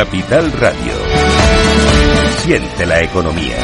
[0.00, 0.92] Capital Radio.
[2.38, 3.54] Siente la economía.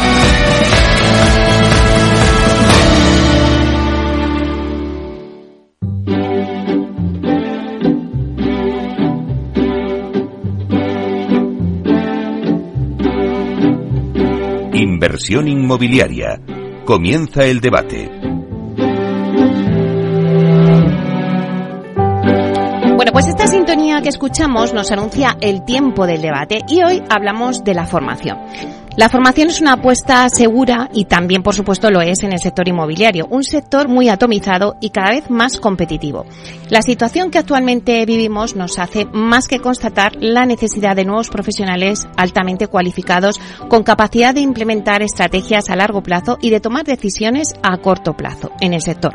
[14.74, 16.38] Inversión inmobiliaria.
[16.84, 18.35] Comienza el debate.
[23.38, 27.84] Esta sintonía que escuchamos nos anuncia el tiempo del debate y hoy hablamos de la
[27.84, 28.38] formación.
[28.96, 32.66] La formación es una apuesta segura y también, por supuesto, lo es en el sector
[32.66, 36.24] inmobiliario, un sector muy atomizado y cada vez más competitivo.
[36.70, 42.08] La situación que actualmente vivimos nos hace más que constatar la necesidad de nuevos profesionales
[42.16, 47.76] altamente cualificados con capacidad de implementar estrategias a largo plazo y de tomar decisiones a
[47.76, 49.14] corto plazo en el sector.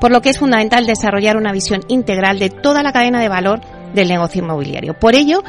[0.00, 3.60] Por lo que es fundamental desarrollar una visión integral de toda la cadena de valor
[3.94, 4.94] del negocio inmobiliario.
[4.94, 5.42] Por ello,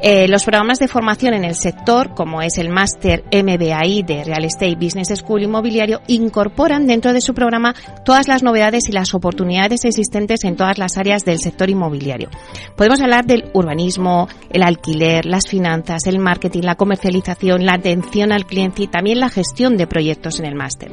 [0.00, 4.44] eh, los programas de formación en el sector, como es el máster MBAI de Real
[4.44, 7.74] Estate Business School Inmobiliario, incorporan dentro de su programa
[8.04, 12.30] todas las novedades y las oportunidades existentes en todas las áreas del sector inmobiliario.
[12.76, 18.46] Podemos hablar del urbanismo, el alquiler, las finanzas, el marketing, la comercialización, la atención al
[18.46, 20.90] cliente y también la gestión de proyectos en el máster.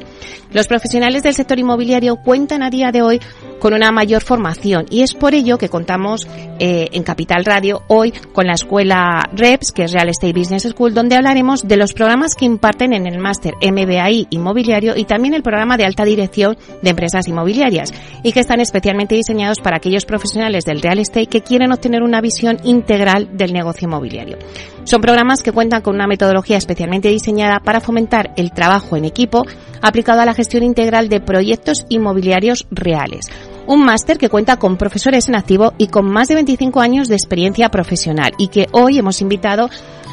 [0.51, 3.19] Los profesionales del sector inmobiliario cuentan a día de hoy
[3.59, 6.27] con una mayor formación y es por ello que contamos
[6.59, 10.93] eh, en Capital Radio hoy con la escuela REPS, que es Real Estate Business School,
[10.93, 15.43] donde hablaremos de los programas que imparten en el máster MBAI inmobiliario y también el
[15.43, 20.65] programa de alta dirección de empresas inmobiliarias y que están especialmente diseñados para aquellos profesionales
[20.65, 24.37] del real estate que quieren obtener una visión integral del negocio inmobiliario.
[24.83, 29.45] Son programas que cuentan con una metodología especialmente diseñada para fomentar el trabajo en equipo
[29.81, 33.29] aplicado a la gestión integral de proyectos inmobiliarios reales
[33.69, 37.13] un máster que cuenta con profesores en activo y con más de 25 años de
[37.13, 39.69] experiencia profesional y que hoy hemos invitado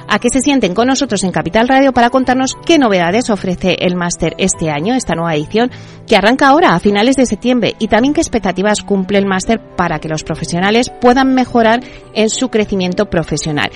[0.08, 3.96] a que se sienten con nosotros en Capital Radio para contarnos qué novedades ofrece el
[3.96, 5.70] máster este año, esta nueva edición,
[6.06, 10.00] que arranca ahora a finales de septiembre y también qué expectativas cumple el máster para
[10.00, 11.80] que los profesionales puedan mejorar
[12.12, 13.70] en su crecimiento profesional.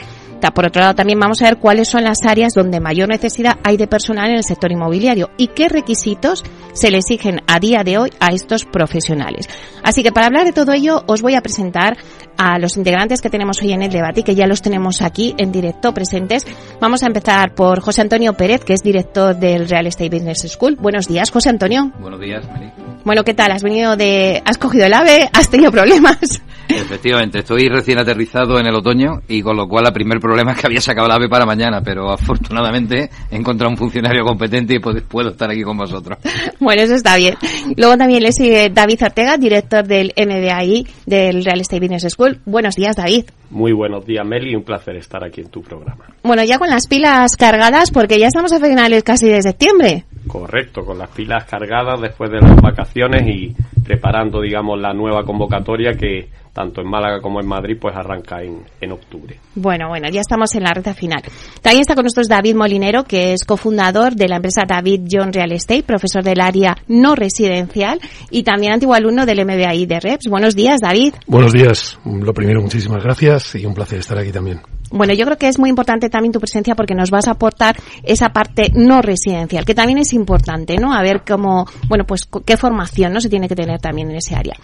[0.49, 3.77] Por otro lado, también vamos a ver cuáles son las áreas donde mayor necesidad hay
[3.77, 6.43] de personal en el sector inmobiliario y qué requisitos
[6.73, 9.49] se le exigen a día de hoy a estos profesionales.
[9.83, 11.99] Así que para hablar de todo ello, os voy a presentar
[12.41, 15.35] a los integrantes que tenemos hoy en el debate y que ya los tenemos aquí
[15.37, 16.47] en directo presentes.
[16.81, 20.77] Vamos a empezar por José Antonio Pérez, que es director del Real Estate Business School.
[20.77, 21.93] Buenos días, José Antonio.
[22.01, 22.73] Buenos días, Meli.
[23.05, 23.53] Bueno, ¿qué tal?
[23.53, 24.43] ¿Has venido de...
[24.47, 25.29] ¿Has cogido el ave?
[25.35, 26.41] ¿Has tenido problemas?
[26.69, 30.59] Efectivamente, estoy recién aterrizado en el otoño y con lo cual el primer problema es
[30.59, 34.79] que había sacado el ave para mañana, pero afortunadamente he encontrado un funcionario competente y
[34.79, 36.19] puedo estar aquí con vosotros.
[36.61, 37.35] Bueno, eso está bien.
[37.77, 42.30] Luego también le sigue David Ortega, director del MBAI del Real Estate Business School.
[42.45, 43.25] Buenos días, David.
[43.51, 46.05] Muy buenos días, Meli, un placer estar aquí en tu programa.
[46.23, 50.05] Bueno, ya con las pilas cargadas porque ya estamos a finales casi de septiembre.
[50.27, 55.95] Correcto, con las pilas cargadas después de las vacaciones y preparando, digamos, la nueva convocatoria
[55.95, 59.39] que tanto en Málaga como en Madrid, pues arranca en, en octubre.
[59.55, 61.23] Bueno, bueno, ya estamos en la recta final.
[61.63, 65.53] También está con nosotros David Molinero, que es cofundador de la empresa David John Real
[65.53, 68.01] Estate, profesor del área no residencial
[68.31, 70.29] y también antiguo alumno del MBAI de REPS.
[70.29, 71.15] Buenos días, David.
[71.27, 71.99] Buenos días.
[72.05, 74.61] Lo primero, muchísimas gracias y un placer estar aquí también.
[74.93, 77.77] Bueno, yo creo que es muy importante también tu presencia porque nos vas a aportar
[78.03, 80.93] esa parte no residencial, que también es importante, ¿no?
[80.93, 83.21] A ver cómo, bueno, pues qué formación, ¿no?
[83.21, 84.57] Se tiene que tener también en ese área.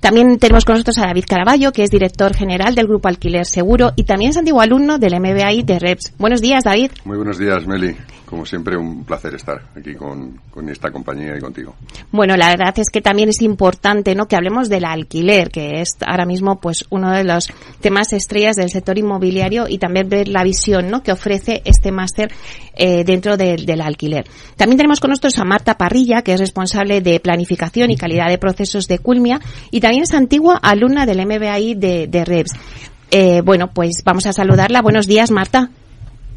[0.00, 3.90] También tenemos con nosotros a David Caraballo, que es director general del Grupo Alquiler Seguro
[3.96, 6.14] y también es antiguo alumno del MBAI de REPS.
[6.16, 6.92] Buenos días, David.
[7.04, 7.96] Muy buenos días, Meli.
[8.24, 11.74] Como siempre, un placer estar aquí con, con, esta compañía y contigo.
[12.10, 14.26] Bueno, la verdad es que también es importante, ¿no?
[14.26, 18.70] Que hablemos del alquiler, que es ahora mismo, pues, uno de los temas estrellas del
[18.70, 21.02] sector inmobiliario y también ver la visión, ¿no?
[21.02, 22.32] Que ofrece este máster
[22.76, 24.26] eh, dentro de, del alquiler.
[24.56, 28.38] También tenemos con nosotros a Marta Parrilla, que es responsable de planificación y calidad de
[28.38, 29.40] procesos de Culmia
[29.70, 32.52] y también es antigua alumna del MBAI de, de REVS.
[33.10, 34.82] Eh, bueno, pues vamos a saludarla.
[34.82, 35.70] Buenos días, Marta.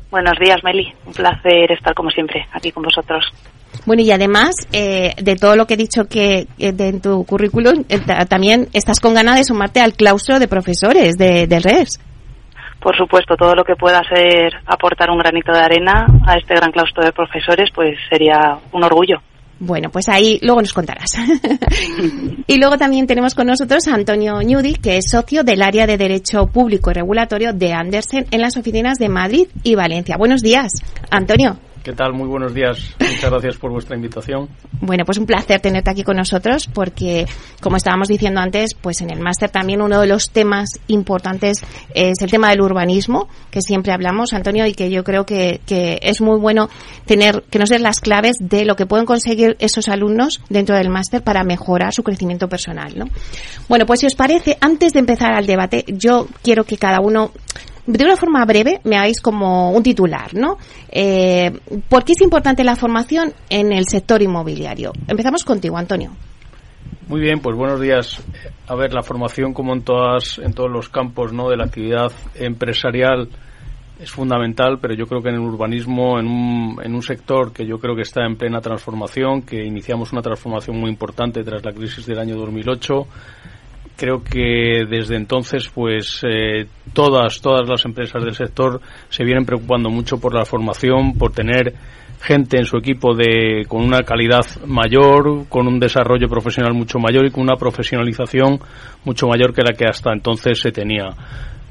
[0.09, 0.93] Buenos días, Meli.
[1.05, 3.25] Un placer estar como siempre aquí con vosotros.
[3.85, 7.25] Bueno, y además eh, de todo lo que he dicho que eh, de, en tu
[7.25, 11.99] currículum, eh, también estás con ganas de sumarte al claustro de profesores de, RES.
[12.79, 16.71] Por supuesto, todo lo que pueda ser aportar un granito de arena a este gran
[16.71, 19.21] claustro de profesores, pues sería un orgullo.
[19.59, 21.13] Bueno, pues ahí luego nos contarás.
[22.47, 25.97] y luego también tenemos con nosotros a Antonio Ñudi, que es socio del área de
[25.97, 30.17] Derecho Público y Regulatorio de Andersen en las oficinas de Madrid y Valencia.
[30.17, 30.71] Buenos días,
[31.09, 31.57] Antonio.
[31.87, 32.11] ¿Qué tal?
[32.11, 32.97] Muy buenos días.
[32.99, 34.49] Muchas gracias por vuestra invitación.
[34.81, 37.25] Bueno, pues un placer tenerte aquí con nosotros porque,
[37.61, 41.63] como estábamos diciendo antes, pues en el máster también uno de los temas importantes
[41.93, 45.99] es el tema del urbanismo, que siempre hablamos, Antonio, y que yo creo que, que
[46.01, 46.67] es muy bueno
[47.05, 50.89] tener, que nos den las claves de lo que pueden conseguir esos alumnos dentro del
[50.89, 53.05] máster para mejorar su crecimiento personal, ¿no?
[53.69, 57.31] Bueno, pues si os parece, antes de empezar al debate, yo quiero que cada uno
[57.87, 60.57] de una forma breve me hagáis como un titular, ¿no?
[60.89, 61.51] Eh,
[61.87, 64.91] ¿Por qué es importante la formación en el sector inmobiliario?
[65.07, 66.11] Empezamos contigo, Antonio.
[67.07, 68.21] Muy bien, pues buenos días.
[68.67, 71.49] A ver, la formación, como en todas, en todos los campos, ¿no?
[71.49, 73.29] De la actividad empresarial
[74.01, 77.65] es fundamental, pero yo creo que en el urbanismo, en un, en un sector que
[77.65, 81.71] yo creo que está en plena transformación, que iniciamos una transformación muy importante tras la
[81.71, 83.07] crisis del año 2008
[83.97, 88.79] creo que desde entonces pues eh, todas todas las empresas del sector
[89.09, 91.73] se vienen preocupando mucho por la formación por tener
[92.21, 97.25] gente en su equipo de con una calidad mayor con un desarrollo profesional mucho mayor
[97.25, 98.59] y con una profesionalización
[99.03, 101.09] mucho mayor que la que hasta entonces se tenía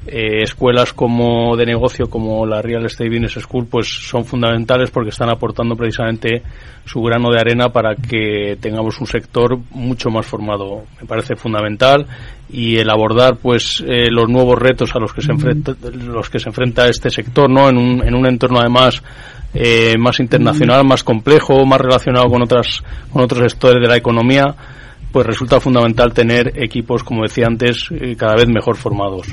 [0.07, 5.09] eh, escuelas como de negocio como la Real Estate Business School pues son fundamentales porque
[5.09, 6.41] están aportando precisamente
[6.85, 10.83] su grano de arena para que tengamos un sector mucho más formado.
[11.01, 12.07] Me parece fundamental
[12.49, 16.39] y el abordar pues eh, los nuevos retos a los que se enfrenta los que
[16.39, 19.03] se enfrenta este sector no en un, en un entorno además
[19.53, 22.81] eh, más internacional más complejo más relacionado con otras
[23.11, 24.55] con otros sectores de la economía
[25.17, 29.25] pues resulta fundamental tener equipos, como decía antes, eh, cada vez mejor formados.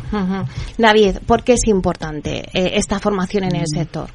[0.79, 4.09] David, ¿por qué es importante eh, esta formación en el sector?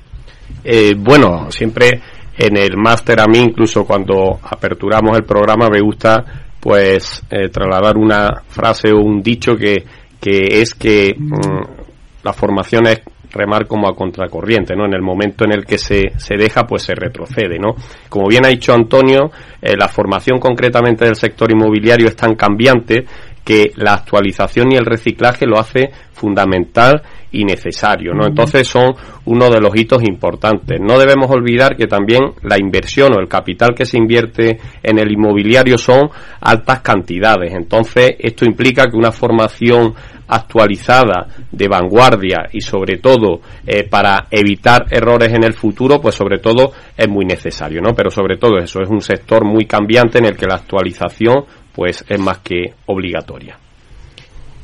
[0.64, 2.02] Eh, bueno, siempre
[2.36, 8.42] en el máster a mí, incluso cuando aperturamos el programa, me gusta pues trasladar una
[8.48, 9.86] frase o un dicho que,
[10.20, 14.86] que es que mm, la formación es remar como a contracorriente, ¿no?
[14.86, 17.76] En el momento en el que se, se deja, pues se retrocede, ¿no?
[18.10, 19.32] Como bien ha dicho Antonio,
[19.62, 23.06] eh, la formación concretamente del sector inmobiliario es tan cambiante
[23.44, 28.26] que la actualización y el reciclaje lo hace fundamental y necesario, ¿no?
[28.26, 28.94] Entonces son
[29.26, 30.80] uno de los hitos importantes.
[30.82, 35.12] No debemos olvidar que también la inversión o el capital que se invierte en el
[35.12, 36.10] inmobiliario son
[36.42, 37.54] altas cantidades.
[37.54, 39.94] Entonces esto implica que una formación
[40.30, 46.38] actualizada, de vanguardia y sobre todo eh, para evitar errores en el futuro, pues sobre
[46.38, 47.94] todo es muy necesario, ¿no?
[47.96, 52.06] Pero sobre todo eso es un sector muy cambiante en el que la actualización pues
[52.08, 53.58] es más que obligatoria.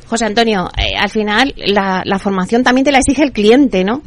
[0.07, 4.01] José Antonio, eh, al final la, formación también te la exige el cliente, ¿no?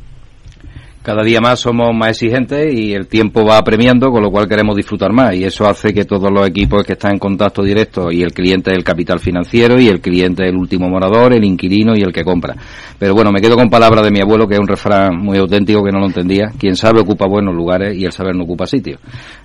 [1.09, 4.77] cada día más somos más exigentes y el tiempo va apremiando, con lo cual queremos
[4.77, 5.35] disfrutar más.
[5.35, 8.71] Y eso hace que todos los equipos que están en contacto directo y el cliente
[8.73, 12.13] es el capital financiero y el cliente es el último morador, el inquilino y el
[12.13, 12.55] que compra.
[12.99, 15.83] Pero bueno, me quedo con palabras de mi abuelo, que es un refrán muy auténtico
[15.83, 16.51] que no lo entendía.
[16.59, 19.01] Quien sabe ocupa buenos lugares y el saber no ocupa sitios.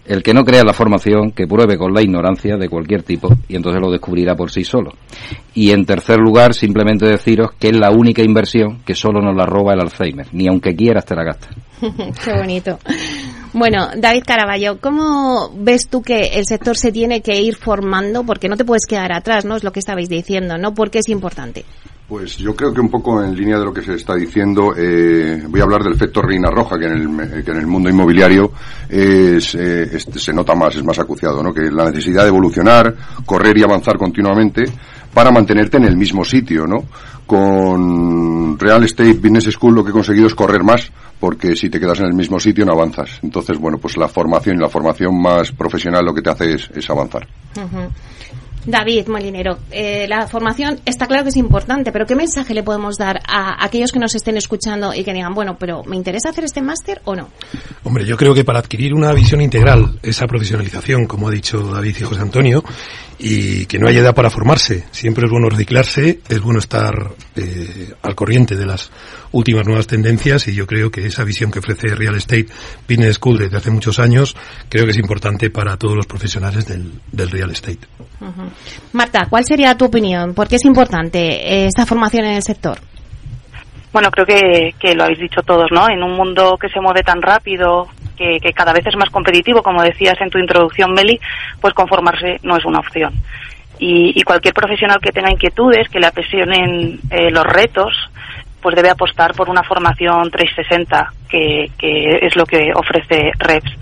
[0.05, 3.55] El que no crea la formación, que pruebe con la ignorancia de cualquier tipo y
[3.55, 4.91] entonces lo descubrirá por sí solo.
[5.53, 9.45] Y en tercer lugar, simplemente deciros que es la única inversión que solo nos la
[9.45, 10.27] roba el Alzheimer.
[10.33, 11.55] Ni aunque quieras te la gastas.
[12.23, 12.79] Qué bonito.
[13.53, 18.23] Bueno, David Caraballo, ¿cómo ves tú que el sector se tiene que ir formando?
[18.23, 19.55] Porque no te puedes quedar atrás, ¿no?
[19.55, 20.73] Es lo que estabais diciendo, ¿no?
[20.73, 21.63] Porque es importante.
[22.07, 25.41] Pues yo creo que un poco en línea de lo que se está diciendo, eh,
[25.47, 28.51] voy a hablar del efecto reina roja, que en el, que en el mundo inmobiliario
[28.89, 31.53] es, eh, se nota más, es más acuciado, ¿no?
[31.53, 32.93] Que la necesidad de evolucionar,
[33.25, 34.63] correr y avanzar continuamente
[35.13, 36.83] para mantenerte en el mismo sitio, ¿no?
[37.25, 41.79] Con Real Estate Business School lo que he conseguido es correr más, porque si te
[41.79, 43.19] quedas en el mismo sitio no avanzas.
[43.21, 46.89] Entonces, bueno, pues la formación y la formación más profesional lo que te hace es,
[46.89, 47.25] avanzar.
[48.65, 52.97] David Molinero, eh, la formación está claro que es importante, pero ¿qué mensaje le podemos
[52.97, 56.45] dar a aquellos que nos estén escuchando y que digan, bueno, pero ¿me interesa hacer
[56.45, 57.29] este máster o no?
[57.83, 61.97] Hombre, yo creo que para adquirir una visión integral, esa profesionalización, como ha dicho David
[61.99, 62.63] y José Antonio,
[63.25, 66.93] y que no hay edad para formarse, siempre es bueno reciclarse, es bueno estar
[67.37, 68.91] eh, al corriente de las
[69.31, 72.47] últimas nuevas tendencias y yo creo que esa visión que ofrece Real Estate
[72.85, 74.35] Business School desde hace muchos años,
[74.67, 77.87] creo que es importante para todos los profesionales del, real estate.
[78.91, 80.33] Marta, ¿cuál sería tu opinión?
[80.33, 82.77] ¿Por qué es importante eh, esta formación en el sector?
[83.93, 85.87] Bueno, creo que, que, lo habéis dicho todos, ¿no?
[85.89, 89.83] En un mundo que se mueve tan rápido, que, cada vez es más competitivo, como
[89.83, 91.19] decías en tu introducción, Meli,
[91.59, 93.13] pues conformarse no es una opción.
[93.79, 97.93] Y, y cualquier profesional que tenga inquietudes, que le apasionen eh, los retos,
[98.61, 103.77] pues debe apostar por una formación 360, que, que es lo que ofrece REPS.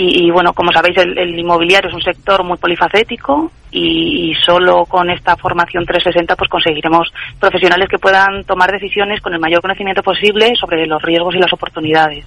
[0.00, 5.36] Y, bueno, como sabéis, el, inmobiliario es un sector muy polifacético y, solo con esta
[5.36, 10.86] formación 360 pues conseguiremos profesionales que puedan tomar decisiones con el mayor conocimiento posible sobre
[10.86, 12.24] los riesgos y las oportunidades.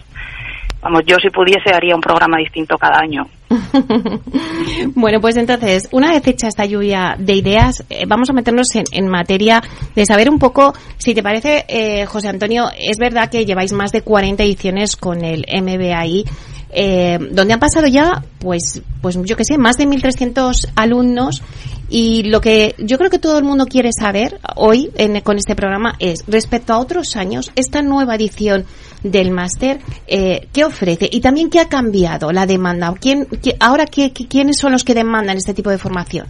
[0.81, 3.27] Vamos, yo si pudiese haría un programa distinto cada año.
[4.95, 9.07] bueno, pues entonces, una vez hecha esta lluvia de ideas, eh, vamos a meternos en,
[9.07, 9.61] materia
[9.95, 13.91] de saber un poco, si te parece, eh, José Antonio, es verdad que lleváis más
[13.91, 16.25] de 40 ediciones con el MBAI,
[16.73, 21.43] eh, donde han pasado ya, pues, pues yo que sé, más de 1.300 alumnos
[21.91, 24.89] y lo que yo creo que todo el mundo quiere saber hoy
[25.23, 28.65] con este programa es, respecto a otros años, esta nueva edición
[29.03, 31.09] del máster, eh, ¿qué ofrece?
[31.11, 32.93] Y también, ¿qué ha cambiado la demanda?
[32.99, 33.27] ¿Quién,
[33.59, 36.27] ahora, qué, ¿quiénes son los que demandan este tipo de formación?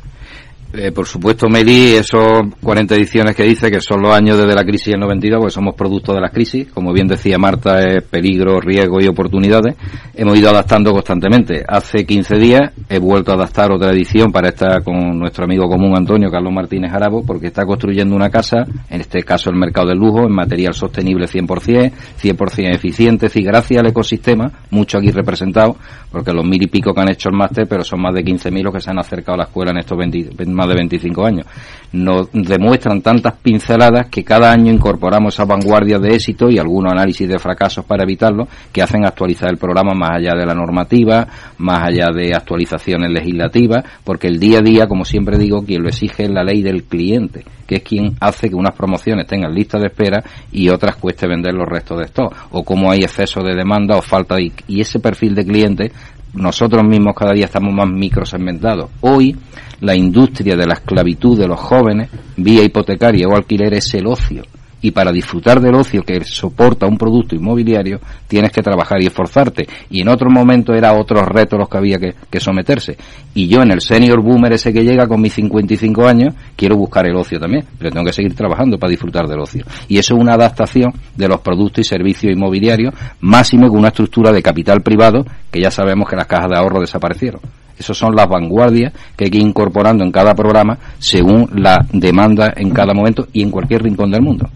[0.73, 4.63] Eh, por supuesto, Meli, esos 40 ediciones que dice que son los años desde la
[4.63, 6.71] crisis del 92, porque somos producto de las crisis.
[6.71, 9.75] Como bien decía Marta, es peligro, riesgo y oportunidades.
[10.15, 11.65] Hemos ido adaptando constantemente.
[11.67, 15.93] Hace 15 días he vuelto a adaptar otra edición para estar con nuestro amigo común
[15.97, 18.59] Antonio Carlos Martínez Arabo, porque está construyendo una casa,
[18.89, 23.81] en este caso el mercado del lujo, en material sostenible 100%, 100% eficiente, y gracias
[23.81, 25.75] al ecosistema, mucho aquí representado,
[26.11, 28.63] porque los mil y pico que han hecho el máster, pero son más de 15.000
[28.63, 31.45] los que se han acercado a la escuela en estos 20, más de 25 años.
[31.93, 37.27] Nos demuestran tantas pinceladas que cada año incorporamos esas vanguardias de éxito y algunos análisis
[37.27, 41.27] de fracasos para evitarlo, que hacen actualizar el programa más allá de la normativa,
[41.57, 45.89] más allá de actualizaciones legislativas, porque el día a día, como siempre digo, quien lo
[45.89, 49.79] exige es la ley del cliente que es quien hace que unas promociones tengan lista
[49.79, 53.55] de espera y otras cueste vender los restos de stock, o como hay exceso de
[53.55, 54.51] demanda o falta de...
[54.67, 55.91] Y ese perfil de cliente
[56.33, 58.89] nosotros mismos cada día estamos más microsegmentados.
[59.01, 59.35] Hoy
[59.81, 64.43] la industria de la esclavitud de los jóvenes, vía hipotecaria o alquiler, es el ocio
[64.81, 69.67] y para disfrutar del ocio que soporta un producto inmobiliario tienes que trabajar y esforzarte.
[69.89, 72.97] Y en otro momento era otros retos los que había que, someterse.
[73.35, 77.05] Y yo en el senior boomer ese que llega con mis 55 años quiero buscar
[77.07, 79.65] el ocio también pero tengo que seguir trabajando para disfrutar del ocio.
[79.87, 84.31] Y eso es una adaptación de los productos y servicios inmobiliarios máximo con una estructura
[84.31, 87.41] de capital privado que ya sabemos que las cajas de ahorro desaparecieron.
[87.77, 92.53] Esas son las vanguardias que hay que ir incorporando en cada programa según la demanda
[92.55, 94.47] en cada momento y en cualquier rincón del mundo.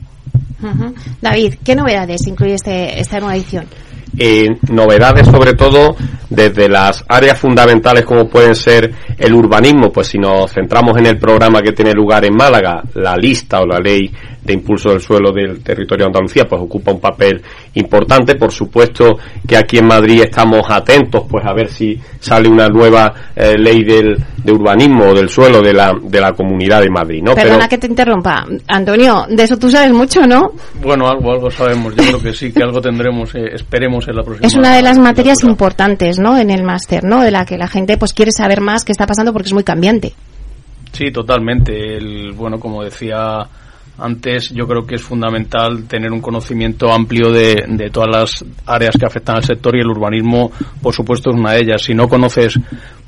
[1.22, 3.66] David, ¿qué novedades incluye este, esta nueva edición?
[4.18, 5.98] Eh, novedades sobre todo
[6.30, 11.18] desde las áreas fundamentales como pueden ser el urbanismo, pues si nos centramos en el
[11.18, 14.10] programa que tiene lugar en Málaga, la lista o la ley
[14.46, 17.42] de impulso del suelo del territorio de Andalucía, pues ocupa un papel
[17.74, 18.36] importante.
[18.36, 23.12] Por supuesto que aquí en Madrid estamos atentos, pues a ver si sale una nueva
[23.36, 27.24] eh, ley del, de urbanismo o del suelo de la, de la Comunidad de Madrid,
[27.24, 27.34] ¿no?
[27.34, 28.46] Perdona que te interrumpa.
[28.68, 30.52] Antonio, de eso tú sabes mucho, ¿no?
[30.82, 31.96] Bueno, algo, algo sabemos.
[31.96, 34.48] Yo creo que sí, que algo tendremos, eh, esperemos en la próxima.
[34.48, 36.38] Es una de las materias importantes, ¿no?
[36.38, 37.22] En el máster, ¿no?
[37.22, 39.64] De la que la gente pues quiere saber más qué está pasando porque es muy
[39.64, 40.14] cambiante.
[40.92, 41.98] Sí, totalmente.
[41.98, 43.48] El, bueno, como decía
[43.98, 48.96] antes yo creo que es fundamental tener un conocimiento amplio de, de, todas las áreas
[48.98, 51.82] que afectan al sector y el urbanismo, por supuesto, es una de ellas.
[51.84, 52.60] Si no conoces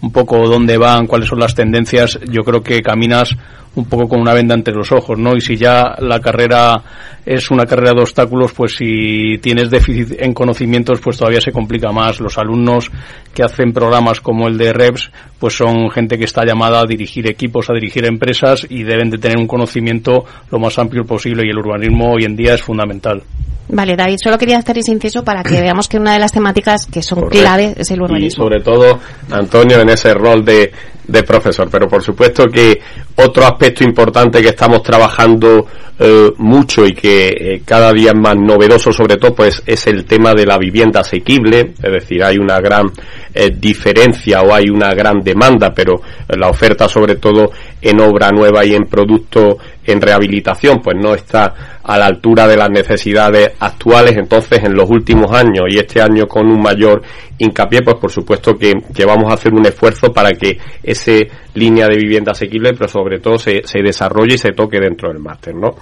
[0.02, 3.36] un poco dónde van, cuáles son las tendencias, yo creo que caminas
[3.78, 5.36] un poco con una venda entre los ojos, ¿no?
[5.36, 6.82] Y si ya la carrera
[7.26, 11.92] es una carrera de obstáculos, pues si tienes déficit en conocimientos, pues todavía se complica
[11.92, 12.20] más.
[12.20, 12.90] Los alumnos
[13.34, 17.30] que hacen programas como el de REPS, pues son gente que está llamada a dirigir
[17.30, 21.50] equipos, a dirigir empresas y deben de tener un conocimiento lo más amplio posible y
[21.50, 23.22] el urbanismo hoy en día es fundamental.
[23.70, 26.86] Vale, David, solo quería hacer ese inciso para que veamos que una de las temáticas
[26.86, 28.28] que son clave es el urbanismo.
[28.28, 29.00] Y sobre todo,
[29.30, 30.72] Antonio, en ese rol de,
[31.08, 31.70] de profesor.
[31.72, 32.80] Pero por supuesto que
[33.16, 35.66] otro aspecto importante que estamos trabajando
[36.00, 40.06] eh, mucho y que eh, cada día es más novedoso sobre todo pues es el
[40.06, 42.92] tema de la vivienda asequible es decir hay una gran
[43.38, 47.52] eh, diferencia o hay una gran demanda pero la oferta sobre todo
[47.82, 52.58] en obra nueva y en producto en rehabilitación pues no está a la altura de
[52.58, 57.04] las necesidades actuales entonces en los últimos años y este año con un mayor
[57.38, 61.88] hincapié pues por supuesto que, que vamos a hacer un esfuerzo para que ese línea
[61.88, 65.54] de vivienda asequible pero sobre todo se, se desarrolle y se toque dentro del máster
[65.54, 65.76] ¿no?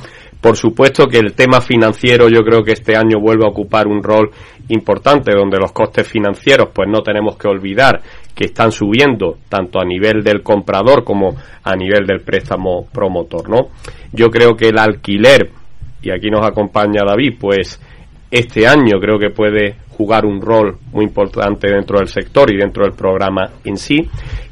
[0.45, 4.03] Por supuesto que el tema financiero yo creo que este año vuelve a ocupar un
[4.03, 4.29] rol
[4.69, 8.01] importante donde los costes financieros pues no tenemos que olvidar
[8.33, 13.69] que están subiendo tanto a nivel del comprador como a nivel del préstamo promotor, ¿no?
[14.11, 15.49] Yo creo que el alquiler
[16.01, 17.81] y aquí nos acompaña David, pues
[18.29, 22.83] este año creo que puede jugar un rol muy importante dentro del sector y dentro
[22.83, 24.07] del programa en sí.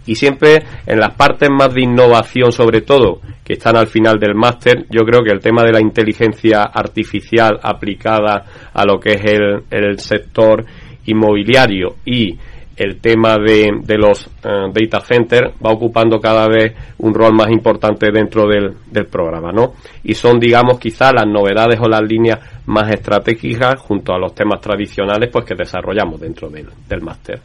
[0.06, 4.36] Y siempre en las partes más de innovación, sobre todo, que están al final del
[4.36, 9.24] máster, yo creo que el tema de la inteligencia artificial aplicada a lo que es
[9.26, 10.66] el, el sector
[11.06, 12.38] inmobiliario y
[12.76, 17.52] el tema de, de los eh, data centers va ocupando cada vez un rol más
[17.52, 19.74] importante dentro del, del programa, ¿no?
[20.04, 24.62] Y son, digamos, quizás las novedades o las líneas más estratégicas junto a los temas
[24.62, 27.42] tradicionales pues que desarrollamos dentro del, del máster.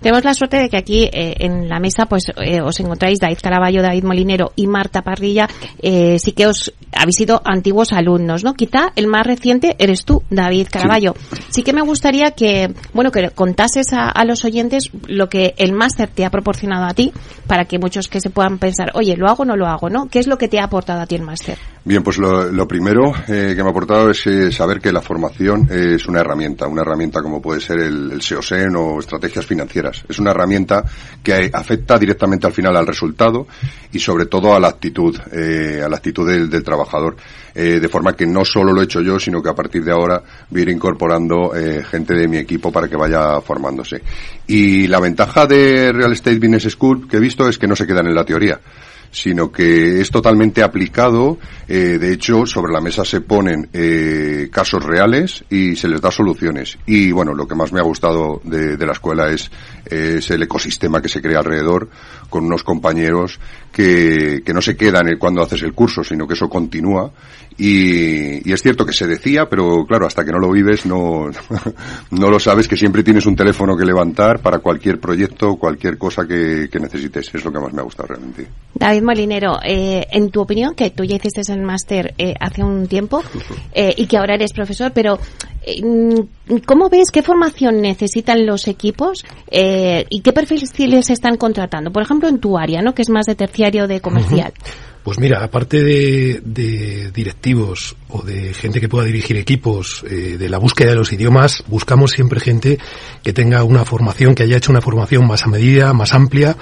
[0.00, 3.38] Tenemos la suerte de que aquí eh, en la mesa pues eh, os encontráis David
[3.42, 5.48] Caraballo, David Molinero y Marta Parrilla.
[5.82, 8.54] Eh, sí que os habéis sido antiguos alumnos, ¿no?
[8.54, 11.14] Quizá el más reciente eres tú, David Caraballo.
[11.50, 15.72] Sí, que me gustaría que, bueno, que contases a, a los oyentes lo que el
[15.72, 17.12] máster te ha proporcionado a ti
[17.46, 20.08] para que muchos que se puedan pensar, oye, ¿lo hago o no lo hago, no?
[20.08, 21.58] ¿Qué es lo que te ha aportado a ti el máster?
[21.86, 25.00] Bien, pues lo, lo primero eh, que me ha aportado es eh, saber que la
[25.00, 30.02] formación es una herramienta, una herramienta como puede ser el, el SEOSEN o estrategias financieras.
[30.08, 30.84] Es una herramienta
[31.22, 33.46] que afecta directamente al final al resultado
[33.92, 37.14] y sobre todo a la actitud, eh, a la actitud del, del trabajador.
[37.54, 39.92] Eh, de forma que no solo lo he hecho yo, sino que a partir de
[39.92, 44.02] ahora voy a ir incorporando eh, gente de mi equipo para que vaya formándose.
[44.48, 47.86] Y la ventaja de Real Estate Business School que he visto es que no se
[47.86, 48.60] quedan en la teoría
[49.10, 51.38] sino que es totalmente aplicado.
[51.68, 56.10] Eh, de hecho, sobre la mesa se ponen eh, casos reales y se les da
[56.10, 56.78] soluciones.
[56.86, 59.50] Y bueno, lo que más me ha gustado de, de la escuela es,
[59.84, 61.88] es, el ecosistema que se crea alrededor
[62.28, 63.38] con unos compañeros
[63.76, 67.12] que, que no se quedan cuando haces el curso, sino que eso continúa.
[67.58, 71.26] Y, y, es cierto que se decía, pero claro, hasta que no lo vives no,
[72.10, 76.26] no lo sabes, que siempre tienes un teléfono que levantar para cualquier proyecto, cualquier cosa
[76.26, 77.34] que, que necesites.
[77.34, 78.46] Es lo que más me ha gustado realmente.
[78.72, 82.86] David Molinero, eh, en tu opinión, que tú ya hiciste el máster eh, hace un
[82.86, 83.22] tiempo
[83.74, 85.18] eh, y que ahora eres profesor, pero
[86.64, 91.92] ¿cómo ves qué formación necesitan los equipos eh, y qué perfiles están contratando?
[91.92, 92.94] Por ejemplo, en tu área, ¿no?
[92.94, 94.52] que es más de terciario de comercial.
[95.02, 100.48] Pues mira, aparte de, de, directivos o de gente que pueda dirigir equipos, eh, de
[100.48, 102.80] la búsqueda de los idiomas, buscamos siempre gente
[103.22, 106.56] que tenga una formación, que haya hecho una formación más a medida, más amplia,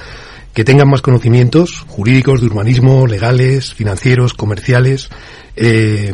[0.52, 5.08] que tengan más conocimientos jurídicos, de urbanismo, legales, financieros, comerciales,
[5.56, 6.12] eh,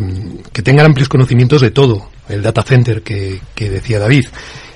[0.52, 4.26] que tengan amplios conocimientos de todo, el data center que, que decía David.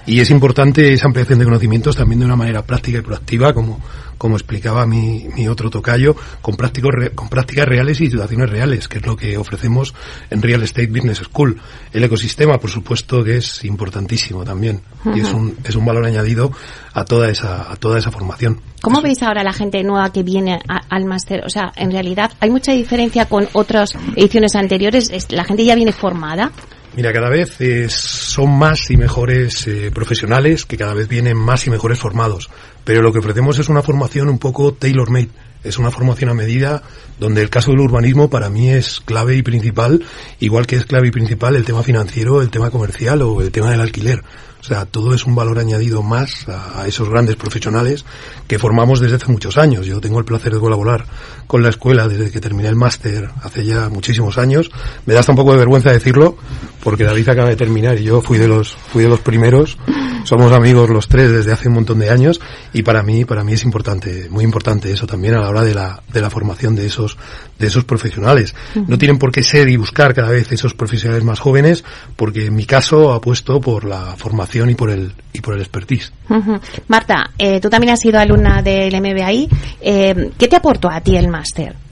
[0.07, 3.81] Y es importante esa ampliación de conocimientos también de una manera práctica y proactiva, como,
[4.19, 8.99] como explicaba mi, mi otro tocayo, con, prácticos, con prácticas reales y situaciones reales, que
[8.99, 9.95] es lo que ofrecemos
[10.29, 11.59] en Real Estate Business School.
[11.91, 14.83] El ecosistema, por supuesto, que es importantísimo también.
[15.07, 15.17] Uh -huh.
[15.17, 16.53] Y es un, es un valor añadido
[16.93, 18.61] a toda esa, a toda esa formación.
[18.83, 21.43] ¿Cómo veis ahora la gente nueva que viene a, al máster?
[21.47, 25.11] O sea, en realidad, ¿hay mucha diferencia con otras ediciones anteriores?
[25.31, 26.53] ¿La gente ya viene formada?
[26.97, 31.67] Mira, cada vez es, son más y mejores eh, profesionales que cada vez vienen más
[31.67, 32.51] y mejores formados.
[32.85, 35.31] Pero lo que ofrecemos es una formación un poco tailor-made.
[35.65, 36.83] Es una formación a medida
[37.19, 40.05] donde el caso del urbanismo para mí es clave y principal,
[40.39, 43.71] igual que es clave y principal el tema financiero, el tema comercial o el tema
[43.71, 44.23] del alquiler.
[44.61, 48.07] O sea, todo es un valor añadido más a, a, esos grandes profesionales
[48.49, 49.85] que formamos desde hace muchos años.
[49.85, 51.05] Yo tengo el placer de colaborar
[51.47, 54.71] con la escuela desde que terminé el máster hace ya muchísimos años.
[55.05, 56.39] Me da hasta un poco de vergüenza decirlo
[56.85, 59.79] porque David acaba de terminar y yo fui de los fui de los primeros.
[60.25, 62.41] Somos amigos los tres desde hace un montón de años
[62.73, 65.75] y para mí para mí es importante, muy importante eso también a la hora de
[65.75, 67.17] la de la formación de esos
[67.59, 68.55] de esos profesionales.
[68.87, 71.85] No tienen por qué ser y buscar cada vez esos profesionales más jóvenes
[72.17, 76.13] porque en mi caso apuesto por la formación y por el y por el expertise.
[76.89, 79.49] Marta, eh, tú también has sido alumna del MBAI.
[79.81, 81.84] Eh, ¿Qué te aportó a ti el máster?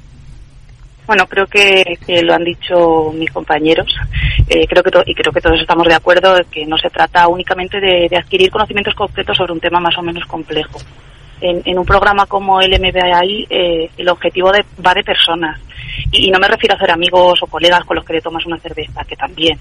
[1.06, 3.94] Bueno, creo que, lo han dicho mis compañeros.
[4.48, 7.80] Eh, creo que y creo que todos estamos de acuerdo que no se trata únicamente
[7.80, 10.78] de, de adquirir conocimientos concretos sobre un tema más o menos complejo.
[11.40, 15.60] En, en un programa como el MBAI, eh, el objetivo de, va de personas.
[16.12, 18.58] Y, no me refiero a hacer amigos o colegas con los que le tomas una
[18.58, 19.58] cerveza, que también,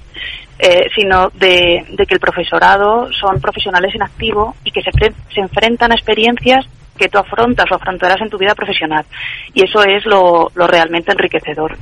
[0.59, 4.91] eh, sino de, de, que el profesorado son profesionales en activo y que se,
[5.33, 9.05] se enfrentan a experiencias que tú afrontas o afrontarás en tu vida profesional.
[9.53, 11.77] Y eso es lo, lo realmente enriquecedor.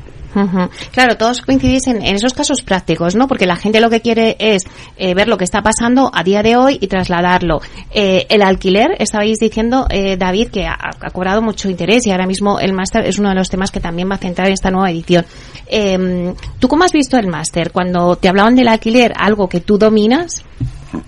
[0.92, 3.28] Claro, todos coincidís en, en, esos casos prácticos, ¿no?
[3.28, 4.64] Porque la gente lo que quiere es
[4.98, 7.62] eh, ver lo que está pasando a día de hoy y trasladarlo.
[7.92, 12.28] Eh, el alquiler, estabais diciendo, eh, David, que ha, ha, cobrado mucho interés y ahora
[12.28, 14.70] mismo el máster es uno de los temas que también va a centrar en esta
[14.70, 15.26] nueva edición.
[15.68, 17.72] Em, ¿Tú cómo has visto el máster?
[17.72, 20.46] Cuando te hablaban del alquiler, algo que tú dominas,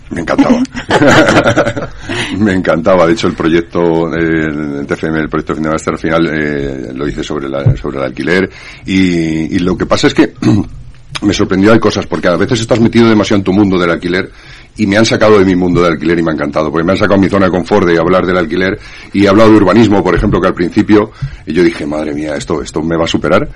[0.10, 0.62] me encantaba.
[2.38, 3.08] me encantaba.
[3.08, 7.24] De hecho, el proyecto el TFM, el proyecto de máster al final eh, lo hice
[7.24, 8.50] sobre, la, sobre el alquiler
[8.86, 10.34] y, y lo que pasa es que
[11.22, 14.32] me sorprendió hay cosas porque a veces estás metido demasiado en tu mundo del alquiler
[14.77, 16.93] y me han sacado de mi mundo de alquiler y me ha encantado, porque me
[16.93, 18.79] han sacado mi zona de confort de hablar del alquiler
[19.13, 21.12] y he hablado de urbanismo, por ejemplo, que al principio
[21.45, 23.47] yo dije, madre mía, esto, esto me va a superar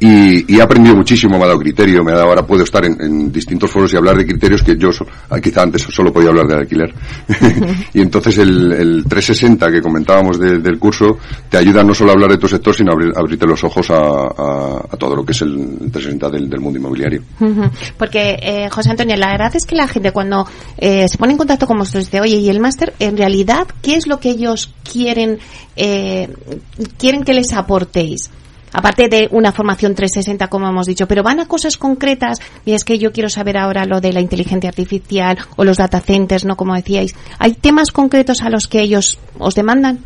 [0.00, 3.30] y, he aprendido muchísimo, me ha dado criterio, me ha dado, ahora puedo estar en,
[3.32, 4.90] distintos foros y hablar de criterios que yo
[5.30, 6.94] ah, quizá antes solo podía hablar del alquiler.
[7.94, 12.38] y entonces el, 360 que comentábamos del curso te ayuda no solo a hablar de
[12.38, 16.60] tu sector, sino a abrirte los ojos a, todo lo que es el 360 del,
[16.60, 17.22] mundo inmobiliario.
[17.98, 20.46] Porque, eh, José Antonio, la verdad es que la gente cuando
[20.78, 23.96] eh, se pone en contacto con vosotros dice, oye, ¿y el máster, en realidad, qué
[23.96, 25.38] es lo que ellos quieren,
[25.76, 26.28] eh,
[26.98, 28.30] quieren que les aportéis?
[28.72, 32.84] aparte de una formación 360, como hemos dicho, pero van a cosas concretas, y es
[32.84, 36.56] que yo quiero saber ahora lo de la inteligencia artificial o los data centers, ¿no?
[36.56, 37.14] Como decíais.
[37.38, 40.00] ¿Hay temas concretos a los que ellos os demandan?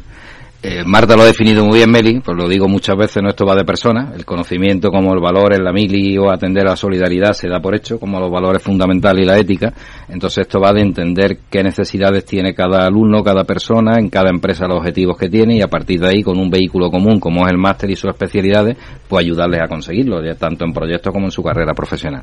[0.62, 3.45] Eh, Marta lo ha definido muy bien, Meli, pues lo digo muchas veces, no esto
[3.45, 4.14] va de personas.
[4.16, 7.61] El conocimiento como el valor en la mili o atender a la solidaridad se da
[7.61, 9.73] por hecho, como los valores fundamentales y la ética.
[10.09, 14.66] Entonces esto va de entender qué necesidades tiene cada alumno, cada persona, en cada empresa
[14.66, 17.53] los objetivos que tiene y a partir de ahí con un vehículo común como es
[17.53, 18.77] el máster y sus especialidades,
[19.09, 22.23] pues ayudarles a conseguirlo, tanto en proyectos como en su carrera profesional.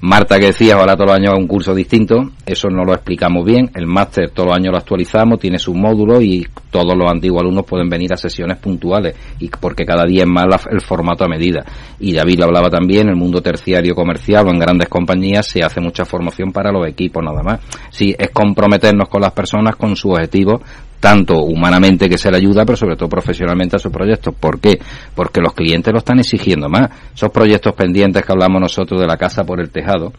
[0.00, 3.70] Marta que decía, ahora todos los años un curso distinto, eso no lo explicamos bien.
[3.74, 7.66] El máster todos los años lo actualizamos, tiene sus módulos y todos los antiguos alumnos
[7.66, 11.64] pueden venir a sesiones puntuales y porque cada día es más el formato a medida.
[12.00, 15.62] Y David lo hablaba también, en el mundo terciario comercial o en grandes compañías se
[15.62, 17.60] hace mucha formación para los equipos nada más.
[17.90, 20.62] Sí, es comprometernos con las personas con su objetivo
[21.02, 24.32] tanto humanamente que se le ayuda, pero sobre todo profesionalmente a sus proyectos.
[24.38, 24.78] ¿Por qué?
[25.16, 26.90] Porque los clientes lo están exigiendo más.
[27.12, 30.12] Esos proyectos pendientes que hablamos nosotros de la casa por el tejado,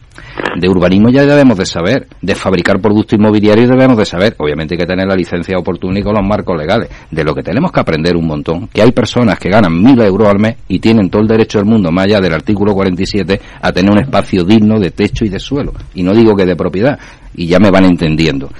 [0.60, 4.36] de urbanismo ya debemos de saber, de fabricar productos inmobiliarios debemos de saber.
[4.36, 6.90] Obviamente hay que tener la licencia oportuna y con los marcos legales.
[7.10, 10.28] De lo que tenemos que aprender un montón, que hay personas que ganan mil euros
[10.28, 13.72] al mes y tienen todo el derecho del mundo, más allá del artículo 47, a
[13.72, 15.72] tener un espacio digno de techo y de suelo.
[15.94, 16.98] Y no digo que de propiedad,
[17.34, 18.50] y ya me van entendiendo.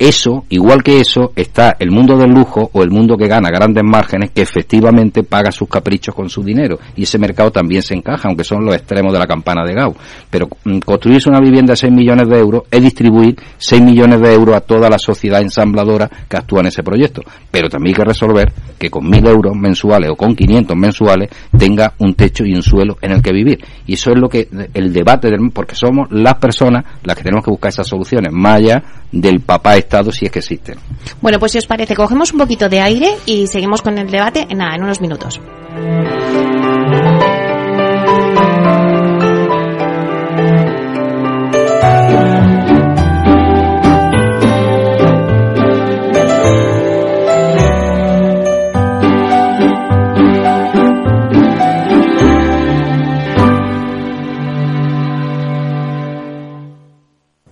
[0.00, 3.84] Eso, igual que eso, está el mundo del lujo o el mundo que gana grandes
[3.84, 6.78] márgenes que efectivamente paga sus caprichos con su dinero.
[6.96, 9.96] Y ese mercado también se encaja, aunque son los extremos de la campana de Gauss.
[10.30, 14.32] Pero mm, construirse una vivienda de 6 millones de euros es distribuir 6 millones de
[14.32, 17.20] euros a toda la sociedad ensambladora que actúa en ese proyecto.
[17.50, 21.92] Pero también hay que resolver que con 1.000 euros mensuales o con 500 mensuales tenga
[21.98, 23.62] un techo y un suelo en el que vivir.
[23.86, 27.44] Y eso es lo que el debate, del, porque somos las personas las que tenemos
[27.44, 28.60] que buscar esas soluciones, más
[29.12, 30.74] del papá Estado si es que existe.
[31.20, 34.46] Bueno, pues si os parece, cogemos un poquito de aire y seguimos con el debate
[34.48, 35.40] en nada, en unos minutos.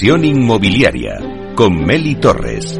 [0.00, 1.18] Inversión inmobiliaria
[1.56, 2.78] con Meli Torres.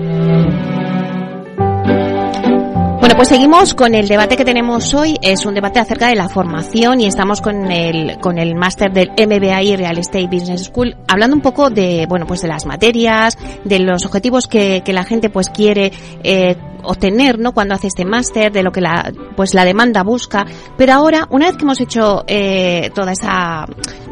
[3.01, 5.17] Bueno, pues seguimos con el debate que tenemos hoy.
[5.21, 9.09] Es un debate acerca de la formación y estamos con el con el máster del
[9.09, 13.81] MBA Real Estate Business School hablando un poco de bueno pues de las materias, de
[13.81, 15.91] los objetivos que, que la gente pues quiere
[16.23, 17.53] eh, obtener, ¿no?
[17.53, 20.47] Cuando hace este máster, de lo que la, pues la demanda busca.
[20.77, 23.67] Pero ahora, una vez que hemos hecho eh, toda esa,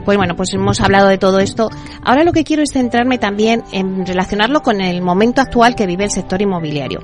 [0.04, 1.70] pues bueno, pues hemos hablado de todo esto,
[2.02, 6.04] ahora lo que quiero es centrarme también en relacionarlo con el momento actual que vive
[6.04, 7.00] el sector inmobiliario.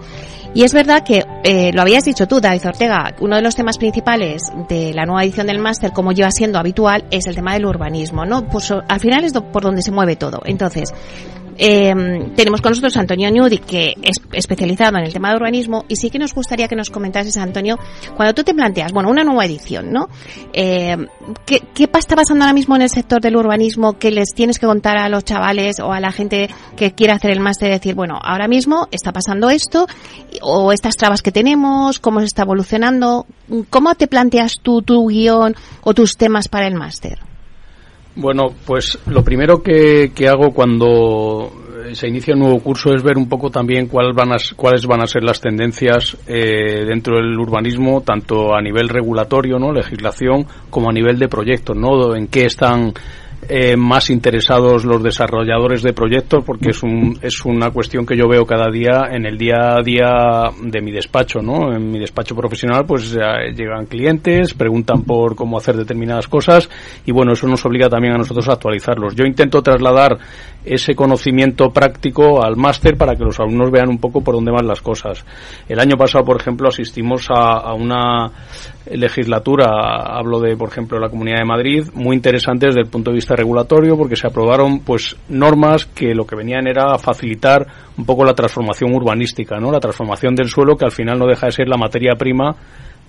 [0.54, 3.78] Y es verdad que, eh, lo habías dicho tú, David Ortega, uno de los temas
[3.78, 7.64] principales de la nueva edición del máster, como lleva siendo habitual, es el tema del
[7.64, 8.46] urbanismo, ¿no?
[8.46, 10.42] Pues al final es por donde se mueve todo.
[10.44, 10.92] Entonces,
[11.58, 15.96] eh, tenemos con nosotros Antonio Ñudi, que es especializado en el tema de urbanismo, y
[15.96, 17.78] sí que nos gustaría que nos comentases, Antonio,
[18.16, 20.08] cuando tú te planteas, bueno, una nueva edición, ¿no?
[20.52, 20.96] Eh,
[21.46, 24.66] ¿qué, ¿Qué está pasando ahora mismo en el sector del urbanismo que les tienes que
[24.66, 27.70] contar a los chavales o a la gente que quiere hacer el máster?
[27.70, 29.86] Decir, bueno, ahora mismo está pasando esto,
[30.40, 33.26] o estas trabas que tenemos, cómo se está evolucionando.
[33.70, 37.31] ¿Cómo te planteas tú tu guion o tus temas para el máster?
[38.14, 41.50] Bueno, pues lo primero que, que hago cuando
[41.94, 45.06] se inicia un nuevo curso es ver un poco también van a, cuáles van a
[45.06, 49.72] ser las tendencias eh, dentro del urbanismo, tanto a nivel regulatorio, ¿no?
[49.72, 52.14] legislación, como a nivel de proyectos, ¿no?
[52.14, 52.92] en qué están
[53.48, 58.28] eh, más interesados los desarrolladores de proyectos porque es, un, es una cuestión que yo
[58.28, 61.74] veo cada día en el día a día de mi despacho, ¿no?
[61.74, 66.70] En mi despacho profesional pues llegan clientes, preguntan por cómo hacer determinadas cosas
[67.04, 69.16] y bueno, eso nos obliga también a nosotros a actualizarlos.
[69.16, 70.18] Yo intento trasladar
[70.64, 74.66] ese conocimiento práctico al máster para que los alumnos vean un poco por dónde van
[74.66, 75.24] las cosas.
[75.68, 78.30] El año pasado, por ejemplo, asistimos a, a una
[78.90, 79.66] legislatura,
[80.18, 83.36] hablo de, por ejemplo, la Comunidad de Madrid, muy interesante desde el punto de vista
[83.36, 87.66] regulatorio, porque se aprobaron pues normas que lo que venían era facilitar
[87.96, 89.70] un poco la transformación urbanística, ¿no?
[89.70, 92.56] La transformación del suelo, que al final no deja de ser la materia prima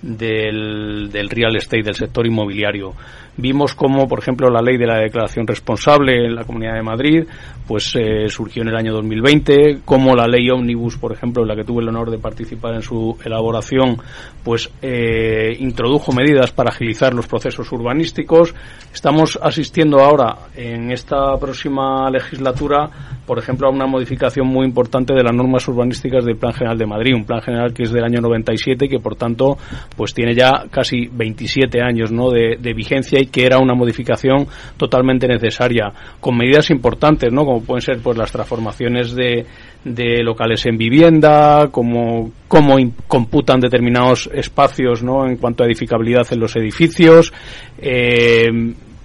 [0.02, 2.92] del, del real estate, del sector inmobiliario.
[3.36, 7.24] Vimos cómo, por ejemplo, la ley de la declaración responsable en la Comunidad de Madrid,
[7.66, 11.56] pues eh, surgió en el año 2020, cómo la ley Omnibus, por ejemplo, en la
[11.56, 13.96] que tuve el honor de participar en su elaboración,
[14.44, 18.54] pues eh, introdujo medidas para agilizar los procesos urbanísticos.
[18.92, 22.88] Estamos asistiendo ahora, en esta próxima legislatura,
[23.26, 26.86] por ejemplo, a una modificación muy importante de las normas urbanísticas del Plan General de
[26.86, 29.58] Madrid, un plan general que es del año 97 y que, por tanto,
[29.96, 32.30] pues tiene ya casi 27 años ¿no?
[32.30, 37.44] de, de vigencia que era una modificación totalmente necesaria, con medidas importantes, ¿no?
[37.44, 39.46] Como pueden ser pues las transformaciones de,
[39.84, 45.26] de locales en vivienda, como cómo computan determinados espacios, ¿no?
[45.26, 47.32] En cuanto a edificabilidad en los edificios,
[47.78, 48.48] eh,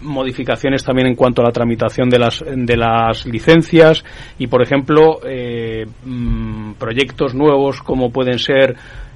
[0.02, 4.04] modificaciones también en cuanto a la tramitación de las de las licencias
[4.38, 8.76] y por ejemplo eh, mm, proyectos nuevos como pueden ser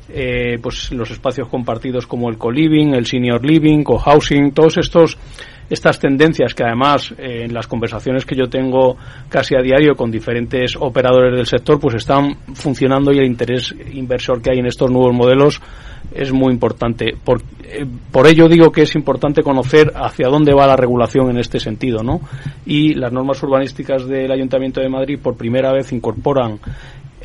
[0.10, 5.18] eh, pues los espacios compartidos como el co-living, el senior living, co-housing, todos estos
[5.70, 8.98] estas tendencias que además eh, en las conversaciones que yo tengo
[9.30, 14.42] casi a diario con diferentes operadores del sector pues están funcionando y el interés inversor
[14.42, 15.62] que hay en estos nuevos modelos
[16.14, 17.16] es muy importante.
[17.24, 21.38] Por, eh, por ello digo que es importante conocer hacia dónde va la regulación en
[21.38, 22.22] este sentido, ¿no?
[22.66, 26.60] Y las normas urbanísticas del Ayuntamiento de Madrid por primera vez incorporan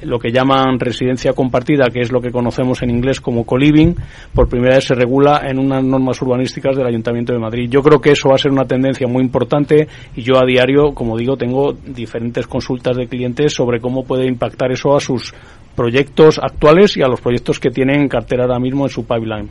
[0.03, 3.95] lo que llaman residencia compartida, que es lo que conocemos en inglés como co-living,
[4.35, 7.69] por primera vez se regula en unas normas urbanísticas del Ayuntamiento de Madrid.
[7.71, 10.95] Yo creo que eso va a ser una tendencia muy importante y yo a diario,
[10.95, 15.35] como digo, tengo diferentes consultas de clientes sobre cómo puede impactar eso a sus
[15.79, 19.49] proyectos actuales y a los proyectos que tienen en cartera ahora mismo en su pipeline.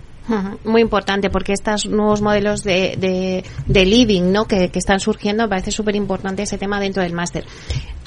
[0.65, 4.43] Muy importante porque estos nuevos modelos de, de, living ¿no?
[4.43, 7.45] que, que están surgiendo me parece súper importante ese tema dentro del máster.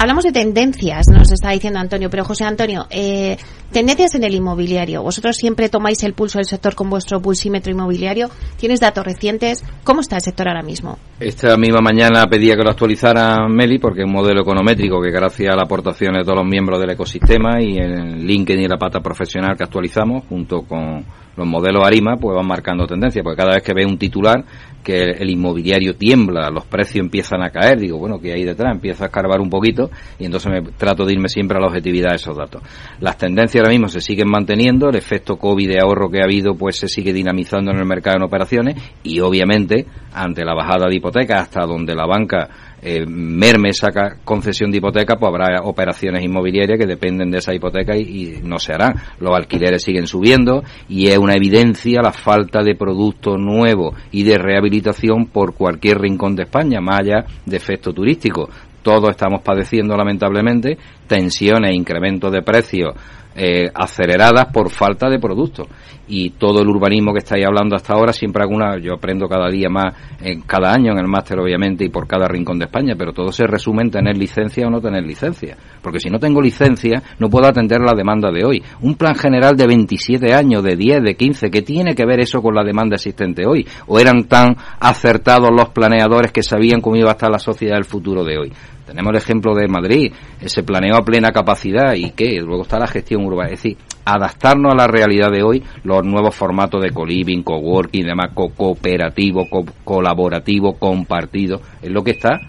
[0.00, 3.36] Hablamos de tendencias, nos está diciendo Antonio, pero José Antonio, eh,
[3.70, 5.02] tendencias en el inmobiliario.
[5.02, 8.30] Vosotros siempre tomáis el pulso del sector con vuestro pulsímetro inmobiliario.
[8.56, 9.62] ¿Tienes datos recientes?
[9.84, 10.98] ¿Cómo está el sector ahora mismo?
[11.20, 15.52] Esta misma mañana pedía que lo actualizara Meli porque es un modelo econométrico que gracias
[15.52, 19.00] a las aportaciones de todos los miembros del ecosistema y en LinkedIn y la pata
[19.00, 21.04] profesional que actualizamos junto con
[21.36, 24.44] los modelos ARIMA pues van marcando tendencia, porque cada vez que ve un titular
[24.82, 28.74] que el, inmobiliario tiembla, los precios empiezan a caer, digo, bueno, que hay detrás?
[28.74, 32.10] Empieza a escarbar un poquito y entonces me trato de irme siempre a la objetividad
[32.10, 32.62] de esos datos.
[33.00, 36.54] Las tendencias ahora mismo se siguen manteniendo, el efecto COVID de ahorro que ha habido
[36.54, 40.96] pues se sigue dinamizando en el mercado en operaciones y obviamente ante la bajada de
[40.96, 42.48] hipotecas hasta donde la banca
[42.82, 47.96] eh, merme saca concesión de hipoteca, pues habrá operaciones inmobiliarias que dependen de esa hipoteca
[47.96, 48.94] y, no se harán.
[49.18, 54.38] Los alquileres siguen subiendo y es una evidencia la falta de producto nuevo y de
[54.38, 58.48] rehabilitación por cualquier rincón de España, más allá de efecto turístico.
[58.82, 62.94] Todos estamos padeciendo lamentablemente tensiones, incrementos de precios
[63.36, 65.68] eh, aceleradas por falta de productos.
[66.12, 69.68] Y todo el urbanismo que estáis hablando hasta ahora, siempre alguna, yo aprendo cada día
[69.70, 73.12] más, en cada año en el máster obviamente y por cada rincón de España, pero
[73.12, 75.56] todo se resume en tener licencia o no tener licencia.
[75.80, 78.60] Porque si no tengo licencia, no puedo atender la demanda de hoy.
[78.80, 82.42] Un plan general de 27 años, de 10, de 15, ¿qué tiene que ver eso
[82.42, 83.64] con la demanda existente hoy?
[83.86, 87.84] ¿O eran tan acertados los planeadores que sabían cómo iba a estar la sociedad del
[87.84, 88.52] futuro de hoy?
[88.90, 92.88] Tenemos el ejemplo de Madrid, ese planeo a plena capacidad y que luego está la
[92.88, 93.50] gestión urbana.
[93.50, 98.32] Es decir, adaptarnos a la realidad de hoy, los nuevos formatos de co-living, co-working, demás,
[98.34, 102.40] co cooperativo, co colaborativo, compartido, es lo que está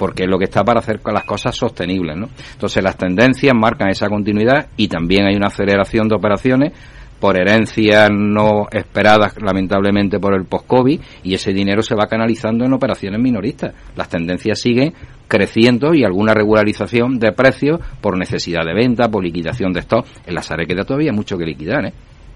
[0.00, 2.30] porque es lo que está para hacer las cosas sostenibles, ¿no?
[2.52, 6.72] Entonces las tendencias marcan esa continuidad y también hay una aceleración de operaciones
[7.20, 12.72] por herencias no esperadas lamentablemente por el post-COVID y ese dinero se va canalizando en
[12.72, 13.74] operaciones minoristas.
[13.94, 14.94] Las tendencias siguen
[15.28, 20.06] creciendo y alguna regularización de precios por necesidad de venta, por liquidación de stock.
[20.26, 21.92] En la SARE queda todavía mucho que liquidar, ¿eh?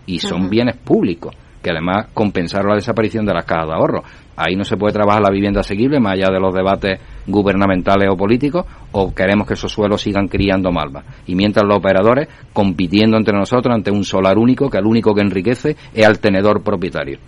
[0.07, 4.03] Y son bienes públicos que además compensaron la desaparición de las cajas de ahorro.
[4.37, 8.17] Ahí no se puede trabajar la vivienda asequible, más allá de los debates gubernamentales o
[8.17, 11.05] políticos, o queremos que esos suelos sigan criando malvas.
[11.27, 15.23] Y mientras los operadores compitiendo entre nosotros ante un solar único, que el único que
[15.23, 17.19] enriquece es al tenedor propietario,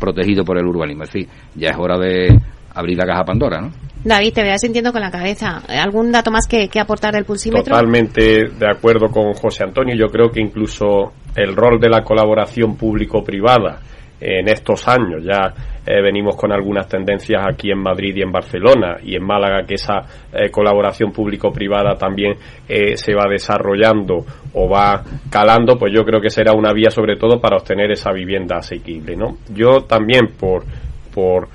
[0.00, 1.04] protegido por el urbanismo.
[1.04, 2.36] Es decir, ya es hora de
[2.74, 3.70] abrir la caja Pandora, ¿no?
[4.04, 5.62] David, te veas sintiendo con la cabeza.
[5.68, 7.72] ¿Algún dato más que, aportar del pulsímetro?
[7.72, 9.94] Totalmente de acuerdo con José Antonio.
[9.94, 13.80] Yo creo que incluso el rol de la colaboración público-privada
[14.20, 15.52] en estos años, ya
[15.84, 19.74] eh, venimos con algunas tendencias aquí en Madrid y en Barcelona y en Málaga que
[19.74, 22.34] esa eh, colaboración público-privada también
[22.68, 27.16] eh, se va desarrollando o va calando, pues yo creo que será una vía sobre
[27.16, 29.38] todo para obtener esa vivienda asequible, ¿no?
[29.52, 30.64] Yo también por
[31.12, 31.48] por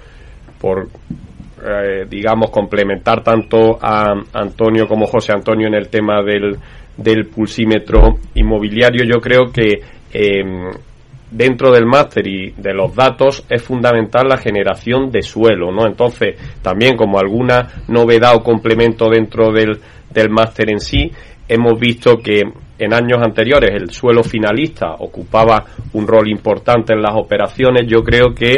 [0.60, 0.88] por
[1.60, 6.56] eh, digamos, complementar tanto a Antonio como José Antonio en el tema del,
[6.96, 9.82] del pulsímetro inmobiliario, yo creo que
[10.14, 10.70] em,
[11.32, 15.88] dentro del máster y de los datos es fundamental la generación de suelo, ¿no?
[15.88, 19.80] Entonces, también como alguna novedad o complemento dentro del,
[20.14, 21.12] del máster en sí,
[21.48, 22.44] hemos visto que
[22.80, 25.64] en años anteriores el suelo finalista ocupaba
[25.94, 28.54] un rol importante en las operaciones, yo creo que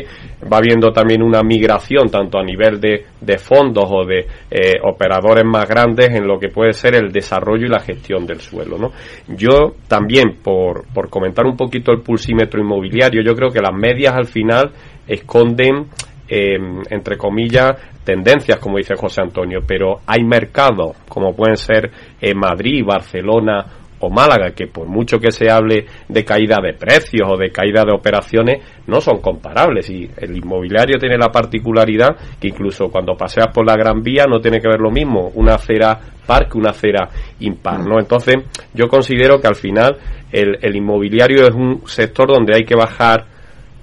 [0.51, 5.43] va habiendo también una migración tanto a nivel de, de fondos o de eh, operadores
[5.45, 8.77] más grandes en lo que puede ser el desarrollo y la gestión del suelo.
[8.77, 8.91] ¿no?
[9.27, 14.13] Yo también, por, por comentar un poquito el pulsímetro inmobiliario, yo creo que las medias
[14.15, 14.71] al final
[15.07, 15.87] esconden
[16.27, 17.71] em, entre comillas,
[18.03, 24.09] tendencias, como dice José Antonio, pero hay mercados, como pueden ser en Madrid, Barcelona o
[24.09, 27.93] Málaga, que por mucho que se hable de caída de precios o de caída de
[27.93, 29.89] operaciones, no son comparables.
[29.89, 34.39] Y el inmobiliario tiene la particularidad que incluso cuando paseas por la Gran Vía no
[34.39, 37.09] tiene que ver lo mismo una acera par que una acera
[37.39, 37.99] impar, ¿no?
[37.99, 38.35] Entonces,
[38.73, 39.97] yo considero que al final
[40.31, 43.25] el, el inmobiliario es un sector donde hay que bajar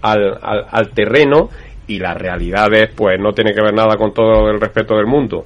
[0.01, 0.39] al,
[0.71, 1.49] al, terreno
[1.89, 5.45] y las realidades, pues no tiene que ver nada con todo el respeto del mundo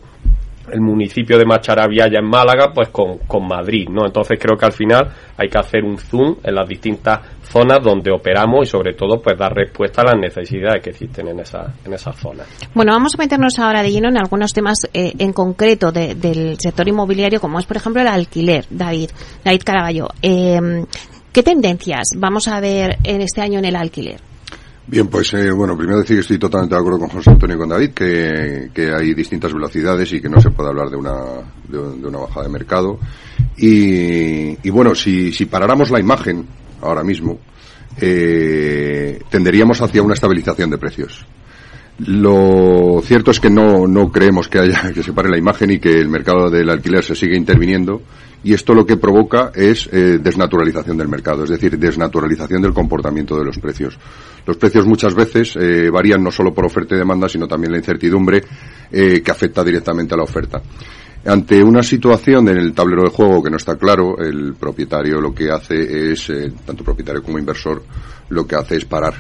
[0.73, 4.07] el municipio de Macharabiaya en Málaga, pues con, con, Madrid, ¿no?
[4.07, 8.11] Entonces creo que al final hay que hacer un zoom en las distintas zonas donde
[8.13, 11.93] operamos y sobre todo pues dar respuesta a las necesidades que existen en esa en
[11.93, 12.47] esas zonas.
[12.75, 16.89] Bueno, vamos a meternos ahora de lleno en algunos temas eh, en concreto del sector
[16.89, 19.11] inmobiliario, como es por ejemplo el alquiler, David,
[19.45, 20.09] David Caraballo.
[20.23, 20.85] Eh,
[21.33, 24.30] ¿Qué tendencias vamos a ver en este año en el alquiler?
[24.91, 27.59] Bien, pues eh, bueno, primero decir que estoy totalmente de acuerdo con José Antonio y
[27.61, 31.15] con David, que, que hay distintas velocidades y que no se puede hablar de una,
[31.69, 32.99] de, una bajada de mercado.
[33.57, 36.45] Y, y bueno, si, si paráramos la imagen
[36.81, 37.39] ahora mismo,
[38.01, 41.25] eh, tenderíamos hacia una estabilización de precios.
[41.99, 45.79] Lo cierto es que no, no creemos que haya que se pare la imagen y
[45.79, 48.03] que el mercado del alquiler se siga interviniendo
[48.43, 53.39] y esto lo que provoca es eh, desnaturalización del mercado, es decir, desnaturalización del comportamiento
[53.39, 53.99] de los precios.
[54.47, 57.79] Los precios muchas veces eh, varían no solo por oferta y demanda, sino también la
[57.79, 58.43] incertidumbre
[58.91, 60.63] eh, que afecta directamente a la oferta.
[61.27, 65.35] Ante una situación en el tablero de juego que no está claro, el propietario lo
[65.35, 66.33] que hace es,
[66.65, 67.83] tanto propietario como inversor,
[68.31, 69.15] lo que hace es parar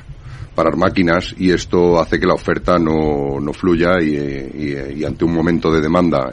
[0.54, 5.70] parar máquinas y esto hace que la oferta no, no fluya y, ante un momento
[5.70, 6.28] de demanda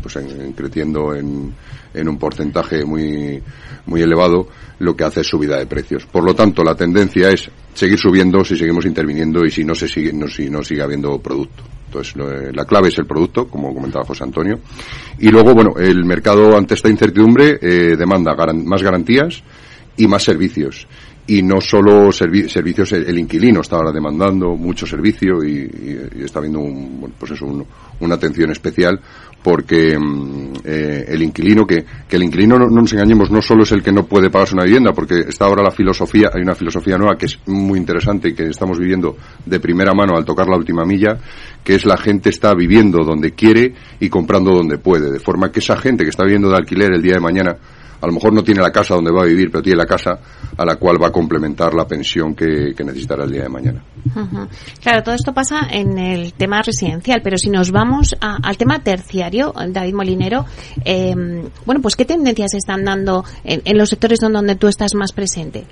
[0.00, 1.54] pues en, creciendo en,
[1.96, 3.42] en un porcentaje muy,
[3.86, 6.06] muy elevado, lo que hace es subida de precios.
[6.06, 9.88] Por lo tanto, la tendencia es seguir subiendo si seguimos interviniendo y si no se
[9.88, 11.62] sigue, no, si no sigue habiendo producto.
[11.86, 12.14] Entonces,
[12.54, 14.60] la clave es el producto, como comentaba José Antonio.
[15.18, 18.34] Y luego, bueno, el mercado ante esta incertidumbre eh, demanda
[18.64, 19.42] más garantías
[19.96, 20.86] y más servicios
[21.28, 25.68] y no solo servicios, el, inquilino está ahora demandando mucho servicio y,
[26.22, 27.46] está habiendo un, pues eso,
[28.00, 29.00] una atención especial
[29.46, 33.70] porque mm, eh, el inquilino, que, que el inquilino no, nos engañemos, no solo es
[33.70, 36.98] el que no puede pagarse una vivienda, porque está ahora la filosofía, hay una filosofía
[36.98, 40.56] nueva que es muy interesante y que estamos viviendo de primera mano al tocar la
[40.56, 41.18] última milla,
[41.62, 45.60] que es la gente está viviendo donde quiere y comprando donde puede, de forma que
[45.60, 47.56] esa gente que está viviendo de alquiler el día de mañana
[48.00, 50.18] a lo mejor no tiene la casa donde va a vivir, pero tiene la casa
[50.56, 53.82] a la cual va a complementar la pensión que, necesitará el día de mañana.
[54.82, 59.52] Claro, todo esto pasa en el tema residencial, pero si nos vamos al tema terciario,
[59.68, 60.44] David Molinero,
[60.84, 65.64] em, bueno, pues ¿qué tendencias están dando en, los sectores donde, tú estás más presente?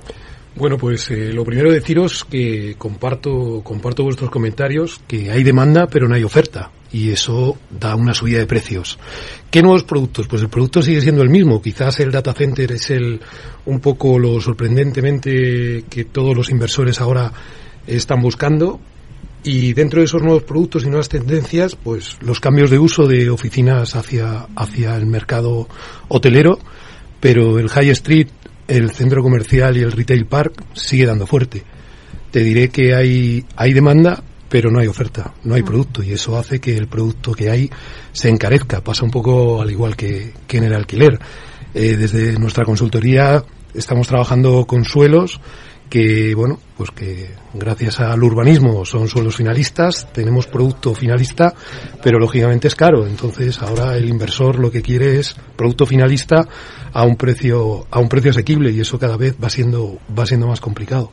[0.56, 6.08] Bueno, pues eh, lo primero deciros que comparto, comparto vuestros comentarios, que hay demanda pero
[6.08, 9.00] no hay oferta y eso da una subida de precios.
[9.50, 10.28] ¿Qué nuevos productos?
[10.28, 11.60] Pues el producto sigue siendo el mismo.
[11.60, 13.20] Quizás el data center es el
[13.66, 17.32] un poco lo sorprendentemente que todos los inversores ahora
[17.88, 18.78] están buscando.
[19.42, 23.28] Y dentro de esos nuevos productos y nuevas tendencias, pues los cambios de uso de
[23.28, 25.68] oficinas hacia, hacia el mercado
[26.06, 26.60] hotelero,
[27.18, 28.28] pero el high street,
[28.68, 31.64] el centro comercial y el retail park sigue dando fuerte.
[32.30, 34.22] Te diré que hay, hay demanda,
[34.54, 35.66] pero no hay oferta, no hay mm.
[35.66, 37.68] producto y eso hace que el producto que hay
[38.12, 38.82] se encarezca.
[38.82, 41.18] Pasa un poco al igual que, en el alquiler.
[41.74, 43.42] Eh, desde nuestra consultoría
[43.74, 45.40] estamos trabajando con suelos
[45.90, 51.52] que, bueno, pues que gracias al urbanismo son suelos finalistas, tenemos producto finalista,
[52.00, 53.08] pero lógicamente es caro.
[53.08, 56.46] Entonces ahora el inversor lo que quiere es producto finalista
[56.92, 60.46] a un precio, a un precio asequible y eso cada vez va siendo, va siendo
[60.46, 61.10] más complicado.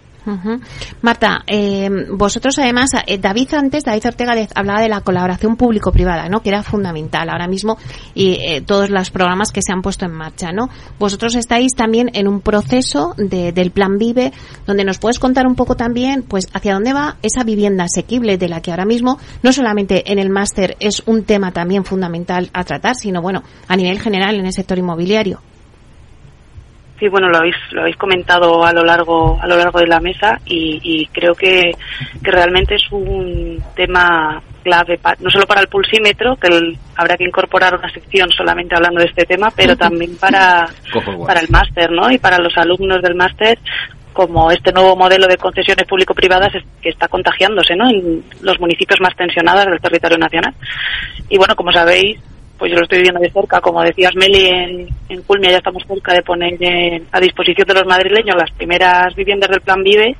[1.01, 6.41] Marta, eh, vosotros además, eh, David antes, David Ortega hablaba de la colaboración público-privada, ¿no?
[6.41, 7.77] Que era fundamental ahora mismo
[8.13, 10.69] y eh, todos los programas que se han puesto en marcha, ¿no?
[10.99, 14.31] Vosotros estáis también en un proceso de, del Plan Vive,
[14.67, 18.49] donde nos puedes contar un poco también, pues, hacia dónde va esa vivienda asequible de
[18.49, 22.63] la que ahora mismo no solamente en el máster es un tema también fundamental a
[22.63, 25.41] tratar, sino bueno, a nivel general en el sector inmobiliario.
[27.01, 29.99] Sí, bueno, lo habéis, lo habéis comentado a lo largo, a lo largo de la
[29.99, 31.71] mesa y, creo que,
[32.23, 36.47] que, realmente es un tema clave, no solo para el pulsímetro, que
[36.95, 40.69] habrá que incorporar una sección solamente hablando de este tema, pero también para,
[41.25, 42.11] para el máster, ¿no?
[42.11, 43.57] Y para los alumnos del máster,
[44.13, 47.89] como este nuevo modelo de concesiones público-privadas que está contagiándose, ¿no?
[47.89, 50.53] En los municipios más tensionados del territorio nacional.
[51.29, 52.19] Y bueno, como sabéis,
[52.61, 55.81] pues yo lo estoy viendo de cerca, como decías Meli, en, en Culmia ya estamos
[55.87, 60.15] cerca de poner a disposición de los madrileños las primeras viviendas del Plan Vive.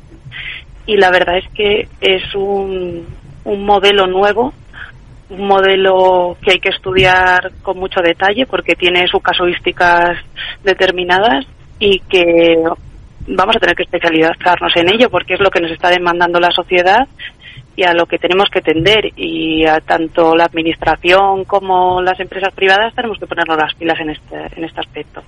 [0.87, 3.05] Y la verdad es que es un,
[3.43, 4.55] un modelo nuevo,
[5.29, 10.17] un modelo que hay que estudiar con mucho detalle porque tiene sus casuísticas
[10.63, 11.45] determinadas
[11.77, 12.55] y que
[13.27, 16.49] vamos a tener que especializarnos en ello porque es lo que nos está demandando la
[16.49, 17.07] sociedad
[17.75, 22.53] y a lo que tenemos que tender y a tanto la administración como las empresas
[22.53, 25.21] privadas tenemos que ponernos las pilas en este, en este aspecto.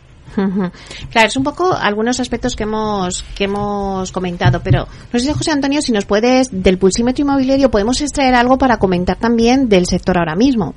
[1.11, 5.51] Claro, es un poco algunos aspectos que hemos que hemos comentado, pero no sé, José
[5.51, 10.17] Antonio, si nos puedes, del pulsímetro inmobiliario, podemos extraer algo para comentar también del sector
[10.17, 10.73] ahora mismo.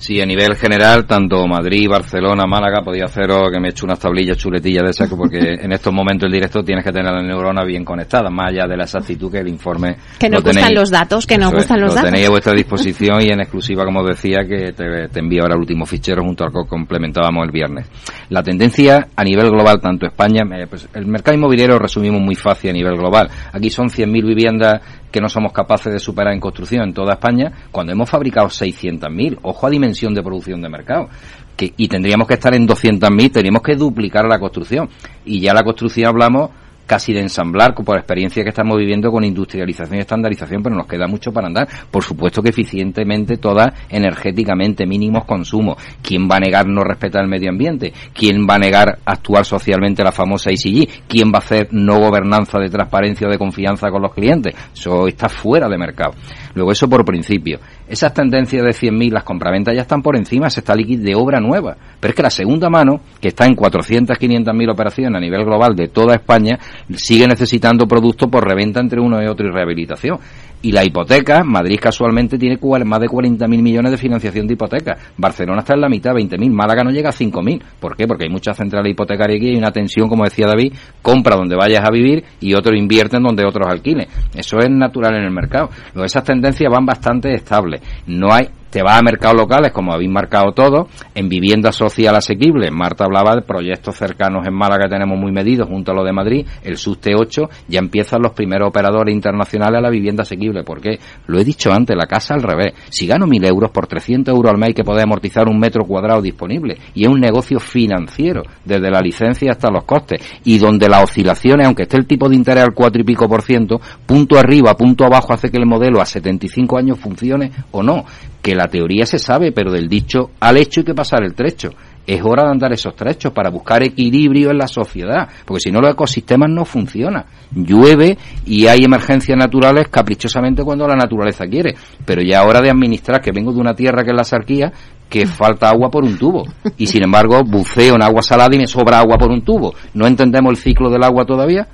[0.00, 3.98] Sí, a nivel general, tanto Madrid, Barcelona, Málaga, podía haceros que me he hecho unas
[3.98, 7.62] tablillas chuletillas de saco, porque en estos momentos el directo tienes que tener la neurona
[7.64, 9.96] bien conectada, más allá de la exactitud que el informe.
[10.18, 12.10] Que nos gustan los datos, que nos gustan los lo datos.
[12.10, 15.60] tenéis a vuestra disposición y en exclusiva, como decía, que te, te envío ahora el
[15.60, 17.86] último fichero junto al que complementábamos el viernes.
[18.30, 22.72] La tendencia a nivel global, tanto España, pues el mercado inmobiliario resumimos muy fácil a
[22.72, 23.28] nivel global.
[23.52, 24.80] Aquí son 100.000 viviendas
[25.10, 29.38] que no somos capaces de superar en construcción en toda España, cuando hemos fabricado 600.000.
[29.42, 31.08] Ojo a dimensión de producción de mercado.
[31.56, 34.88] Que, y tendríamos que estar en 200.000, tendríamos que duplicar la construcción.
[35.24, 36.50] Y ya la construcción hablamos
[36.90, 41.06] casi de ensamblar por experiencia que estamos viviendo con industrialización y estandarización, pero nos queda
[41.06, 41.68] mucho para andar.
[41.88, 45.76] Por supuesto que eficientemente todas energéticamente, mínimos consumos.
[46.02, 47.92] ¿Quién va a negar no respetar el medio ambiente?
[48.12, 51.06] ¿Quién va a negar actuar socialmente la famosa ICG?
[51.06, 54.52] ¿Quién va a hacer no gobernanza de transparencia o de confianza con los clientes?
[54.74, 56.14] Eso está fuera de mercado.
[56.54, 57.60] Luego eso por principio.
[57.88, 61.40] Esas tendencias de 100.000, las compraventas ya están por encima, se está liquid de obra
[61.40, 61.76] nueva.
[61.98, 65.74] Pero es que la segunda mano, que está en 400, 500.000 operaciones a nivel global
[65.74, 66.58] de toda España,
[66.96, 70.18] sigue necesitando productos por reventa entre uno y otro y rehabilitación.
[70.62, 74.96] Y la hipoteca, Madrid casualmente tiene más de 40.000 millones de financiación de hipoteca.
[75.16, 76.50] Barcelona está en la mitad, 20.000.
[76.50, 77.62] Málaga no llega a 5.000.
[77.80, 78.06] ¿Por qué?
[78.06, 81.56] Porque hay muchas centrales hipotecarias aquí y hay una tensión, como decía David, compra donde
[81.56, 84.06] vayas a vivir y otro invierte en donde otros alquilen.
[84.34, 85.70] Eso es natural en el mercado.
[86.04, 87.80] Esas tendencias van bastante estables.
[88.06, 92.70] No hay te vas a mercados locales, como habéis marcado todo, en vivienda social asequible.
[92.70, 96.12] Marta hablaba de proyectos cercanos en Málaga que tenemos muy medidos junto a lo de
[96.12, 96.46] Madrid.
[96.62, 100.62] El SUSTE 8 ya empiezan los primeros operadores internacionales a la vivienda asequible.
[100.62, 102.74] porque Lo he dicho antes, la casa al revés.
[102.90, 106.22] Si gano mil euros por 300 euros al mes que poder amortizar un metro cuadrado
[106.22, 106.78] disponible.
[106.94, 110.22] Y es un negocio financiero, desde la licencia hasta los costes.
[110.44, 113.42] Y donde las oscilaciones, aunque esté el tipo de interés al cuatro y pico por
[113.42, 118.04] ciento, punto arriba, punto abajo hace que el modelo a 75 años funcione o no
[118.42, 121.70] que la teoría se sabe, pero del dicho al hecho hay que pasar el trecho.
[122.06, 125.80] Es hora de andar esos trechos para buscar equilibrio en la sociedad, porque si no
[125.80, 127.24] los ecosistemas no funcionan.
[127.54, 128.16] Llueve
[128.46, 131.74] y hay emergencias naturales caprichosamente cuando la naturaleza quiere,
[132.04, 134.72] pero ya hora de administrar, que vengo de una tierra que es la sarquía,
[135.08, 136.44] que falta agua por un tubo.
[136.78, 139.74] Y sin embargo, buceo en agua salada y me sobra agua por un tubo.
[139.92, 141.68] ¿No entendemos el ciclo del agua todavía?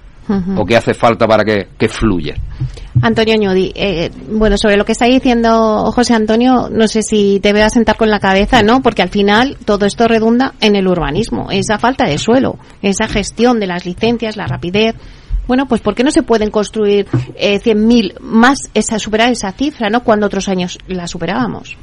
[0.56, 2.34] ¿O qué hace falta para que, que fluya?
[3.02, 7.52] Antonio Ñudi, eh, bueno, sobre lo que está diciendo José Antonio, no sé si te
[7.52, 8.82] voy a sentar con la cabeza, ¿no?
[8.82, 13.60] Porque al final todo esto redunda en el urbanismo, esa falta de suelo, esa gestión
[13.60, 14.94] de las licencias, la rapidez.
[15.46, 17.06] Bueno, pues ¿por qué no se pueden construir
[17.36, 20.02] eh, 100.000 más, esa, superar esa cifra, ¿no?
[20.02, 21.76] Cuando otros años la superábamos.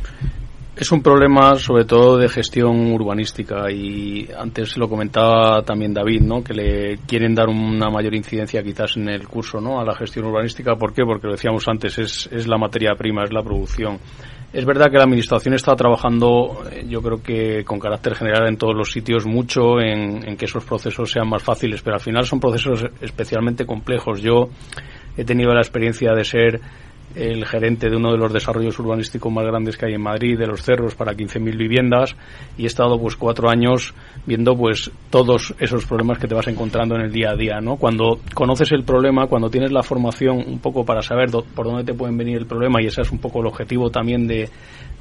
[0.75, 6.43] Es un problema sobre todo de gestión urbanística y antes lo comentaba también David, ¿no?
[6.43, 9.79] Que le quieren dar una mayor incidencia quizás en el curso, ¿no?
[9.79, 10.75] A la gestión urbanística.
[10.75, 11.03] ¿Por qué?
[11.05, 13.99] Porque lo decíamos antes, es, es la materia prima, es la producción.
[14.51, 18.57] Es verdad que la Administración está trabajando, eh, yo creo que con carácter general en
[18.57, 22.25] todos los sitios, mucho en, en, que esos procesos sean más fáciles, pero al final
[22.25, 24.21] son procesos especialmente complejos.
[24.21, 24.49] Yo
[25.17, 26.61] he tenido la experiencia de ser
[27.15, 30.47] el gerente de uno de los desarrollos urbanísticos más grandes que hay en Madrid, de
[30.47, 32.15] los cerros, para 15.000 viviendas,
[32.57, 33.93] y he estado pues cuatro años
[34.25, 37.77] viendo pues todos esos problemas que te vas encontrando en el día a día, ¿no?
[37.77, 41.93] Cuando conoces el problema, cuando tienes la formación un poco para saber por dónde te
[41.93, 44.49] pueden venir el problema, y ese es un poco el objetivo también de,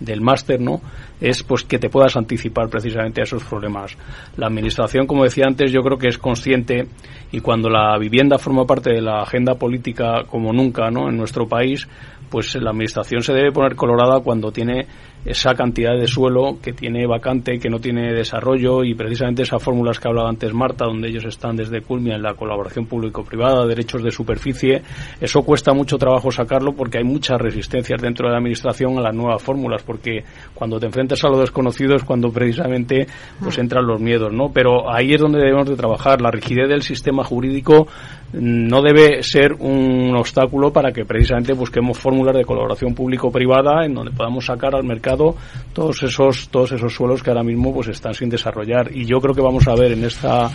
[0.00, 0.80] del máster, ¿no?
[1.20, 3.96] Es pues que te puedas anticipar precisamente a esos problemas.
[4.36, 6.86] La administración, como decía antes, yo creo que es consciente
[7.30, 11.08] y cuando la vivienda forma parte de la agenda política como nunca, ¿no?
[11.08, 11.86] En nuestro país,
[12.30, 14.86] pues la administración se debe poner colorada cuando tiene
[15.24, 20.00] esa cantidad de suelo que tiene vacante, que no tiene desarrollo y precisamente esas fórmulas
[20.00, 24.10] que hablaba antes Marta, donde ellos están desde Culmia en la colaboración público-privada, derechos de
[24.10, 24.82] superficie,
[25.20, 29.14] eso cuesta mucho trabajo sacarlo porque hay muchas resistencias dentro de la administración a las
[29.14, 33.06] nuevas fórmulas, porque cuando te enfrentas a lo desconocido es cuando precisamente
[33.40, 34.50] pues entran los miedos, ¿no?
[34.52, 36.20] Pero ahí es donde debemos de trabajar.
[36.20, 37.86] La rigidez del sistema jurídico
[38.32, 44.12] no debe ser un obstáculo para que precisamente busquemos fórmulas de colaboración público-privada en donde
[44.12, 48.28] podamos sacar al mercado todos esos todos esos suelos que ahora mismo pues están sin
[48.28, 50.50] desarrollar y yo creo que vamos a ver en esta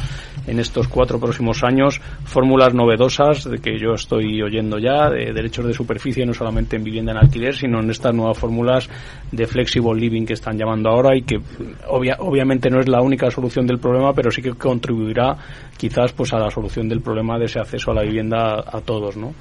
[0.45, 5.65] en estos cuatro próximos años fórmulas novedosas de que yo estoy oyendo ya de derechos
[5.65, 8.89] de superficie no solamente en vivienda en alquiler sino en estas nuevas fórmulas
[9.31, 11.39] de flexible living que están llamando ahora y que
[11.87, 15.37] obviamente no es la única solución del problema pero sí que contribuirá
[15.77, 19.15] quizás pues a la solución del problema de ese acceso a la vivienda a todos,
[19.15, 19.33] ¿no?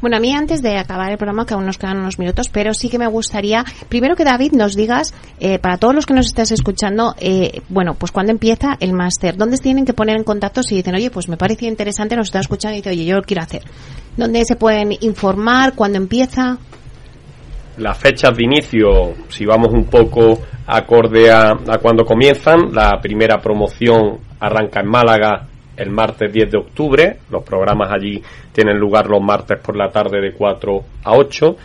[0.00, 2.74] Bueno, a mí antes de acabar el programa, que aún nos quedan unos minutos, pero
[2.74, 6.26] sí que me gustaría, primero que David nos digas, eh, para todos los que nos
[6.26, 10.62] estés escuchando, eh, bueno, pues cuándo empieza el máster, dónde tienen que poner en contacto
[10.62, 13.22] si dicen, oye, pues me parecía interesante, nos está escuchando y dice, oye, yo lo
[13.22, 13.62] quiero hacer.
[14.16, 15.74] ¿Dónde se pueden informar?
[15.74, 16.56] ¿Cuándo empieza?
[17.78, 23.38] Las fechas de inicio, si vamos un poco acorde a, a cuando comienzan, la primera
[23.38, 27.16] promoción arranca en Málaga el martes 10 de octubre.
[27.30, 28.22] Los programas allí
[28.52, 31.56] tienen lugar los martes por la tarde de 4 a 8.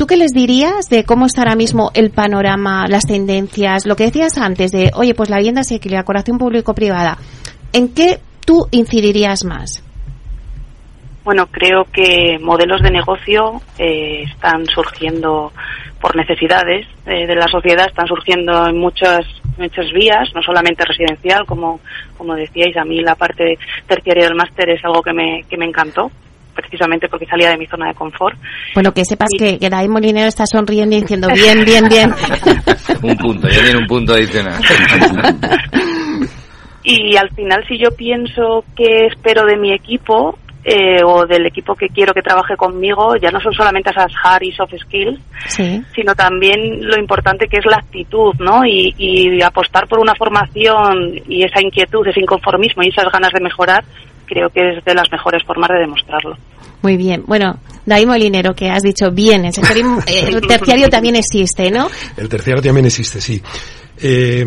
[0.00, 4.04] ¿Tú qué les dirías de cómo está ahora mismo el panorama, las tendencias, lo que
[4.04, 7.18] decías antes de, oye, pues la vivienda asequible, la colaboración público-privada?
[7.74, 9.84] ¿En qué tú incidirías más?
[11.22, 15.52] Bueno, creo que modelos de negocio eh, están surgiendo
[16.00, 19.26] por necesidades eh, de la sociedad, están surgiendo en muchas
[19.58, 21.80] muchas vías, no solamente residencial, como,
[22.16, 25.66] como decíais, a mí la parte terciaria del máster es algo que me, que me
[25.66, 26.10] encantó,
[26.54, 28.38] precisamente porque salía de mi zona de confort.
[28.74, 29.38] Bueno, que sepas y...
[29.38, 32.12] que, que David Molinero está sonriendo y diciendo bien, bien, bien.
[33.02, 34.60] un punto, ya tiene un punto adicional.
[36.84, 41.74] y al final, si yo pienso que espero de mi equipo, eh, o del equipo
[41.74, 45.82] que quiero que trabaje conmigo, ya no son solamente esas hard y soft skills, sí.
[45.94, 48.64] sino también lo importante que es la actitud, ¿no?
[48.64, 53.40] Y, y, apostar por una formación y esa inquietud, ese inconformismo y esas ganas de
[53.40, 53.84] mejorar,
[54.26, 56.36] creo que es de las mejores formas de demostrarlo.
[56.82, 57.24] Muy bien.
[57.26, 61.88] Bueno, David Molinero, que has dicho bien, el sector el terciario también existe, ¿no?
[62.16, 63.42] El terciario también existe, sí.
[64.02, 64.44] Eh,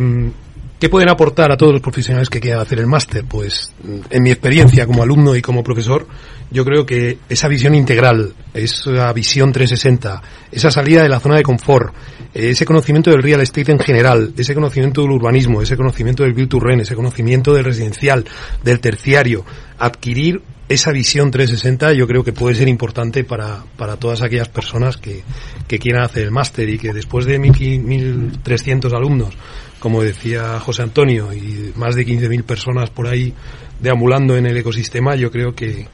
[0.83, 3.23] ¿Qué pueden aportar a todos los profesionales que quieran hacer el máster?
[3.23, 3.71] Pues
[4.09, 6.05] en mi experiencia como alumno y como profesor,
[6.51, 10.21] yo creo que esa visión integral, esa visión 360,
[10.51, 11.95] esa salida de la zona de confort,
[12.33, 16.49] ese conocimiento del real estate en general, ese conocimiento del urbanismo, ese conocimiento del build
[16.49, 18.25] to rent, ese conocimiento del residencial,
[18.61, 19.45] del terciario,
[19.79, 24.97] adquirir esa visión 360 yo creo que puede ser importante para, para todas aquellas personas
[24.97, 25.23] que,
[25.67, 29.37] que quieran hacer el máster y que después de 1.300 alumnos
[29.83, 33.33] como decía José Antonio, y más de 15.000 personas por ahí
[33.81, 35.89] deambulando en el ecosistema, yo creo que,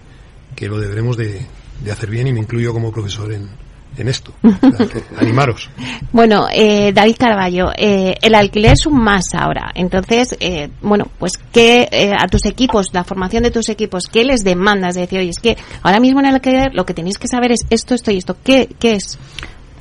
[0.56, 1.42] que lo deberemos de,
[1.84, 3.50] de, hacer bien y me incluyo como profesor en,
[3.98, 4.32] en esto.
[5.18, 5.72] Animaros.
[6.12, 9.72] Bueno, eh, David Carballo, eh, el alquiler es un más ahora.
[9.74, 14.24] Entonces, eh, bueno, pues que eh, a tus equipos, la formación de tus equipos, ¿qué
[14.24, 14.94] les demandas?
[14.94, 17.54] De decir, oye, es que ahora mismo en el alquiler lo que tenéis que saber
[17.54, 18.38] es esto, esto y esto.
[18.44, 19.18] ¿Qué, qué es?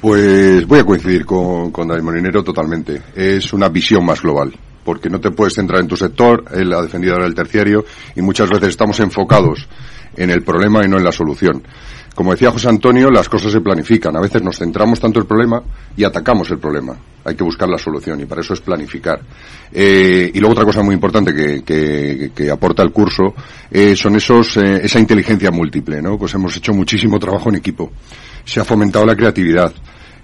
[0.01, 3.03] Pues voy a coincidir con, con David Molinero totalmente.
[3.17, 6.83] Es una visión más global, porque no te puedes centrar en tu sector, él ha
[6.83, 7.85] defendido ahora el terciario,
[8.15, 9.67] y muchas veces estamos enfocados
[10.17, 11.63] en el problema y no en la solución.
[12.15, 14.17] Como decía José Antonio, las cosas se planifican.
[14.17, 15.63] A veces nos centramos tanto en el problema
[15.97, 16.97] y atacamos el problema.
[17.25, 19.21] Hay que buscar la solución y para eso es planificar.
[19.73, 23.35] Eh, y luego otra cosa muy importante que, que, que aporta el curso
[23.71, 26.19] eh, son esos, eh, esa inteligencia múltiple, ¿no?
[26.19, 27.93] Pues hemos hecho muchísimo trabajo en equipo.
[28.49, 29.73] Se ha fomentado la creatividad.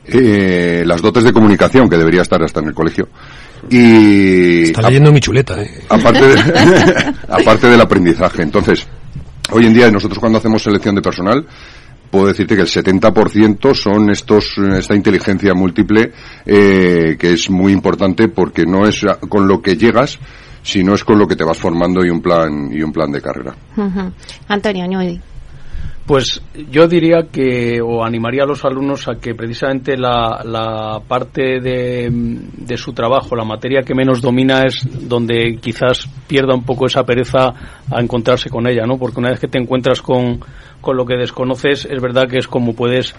[0.07, 3.09] Eh, las dotes de comunicación que debería estar hasta en el colegio
[3.71, 5.83] y está leyendo mi chuleta eh.
[5.89, 6.35] aparte de,
[7.31, 8.87] aparte del aprendizaje entonces
[9.51, 11.47] hoy en día nosotros cuando hacemos selección de personal
[12.11, 16.13] puedo decirte que el 70% son estos esta inteligencia múltiple
[16.45, 20.19] eh, que es muy importante porque no es con lo que llegas
[20.63, 23.23] sino es con lo que te vas formando y un plan y un plan de
[23.23, 24.13] carrera uh -huh.
[24.49, 24.85] Antonio
[26.07, 31.61] pues yo diría que, o animaría a los alumnos a que precisamente la, la parte
[31.61, 36.87] de, de, su trabajo, la materia que menos domina es donde quizás pierda un poco
[36.87, 37.53] esa pereza
[37.91, 38.99] a encontrarse con ella, ¿no?
[38.99, 40.41] Porque una vez que te encuentras con,
[40.81, 43.15] con lo que desconoces, es verdad que es como puedes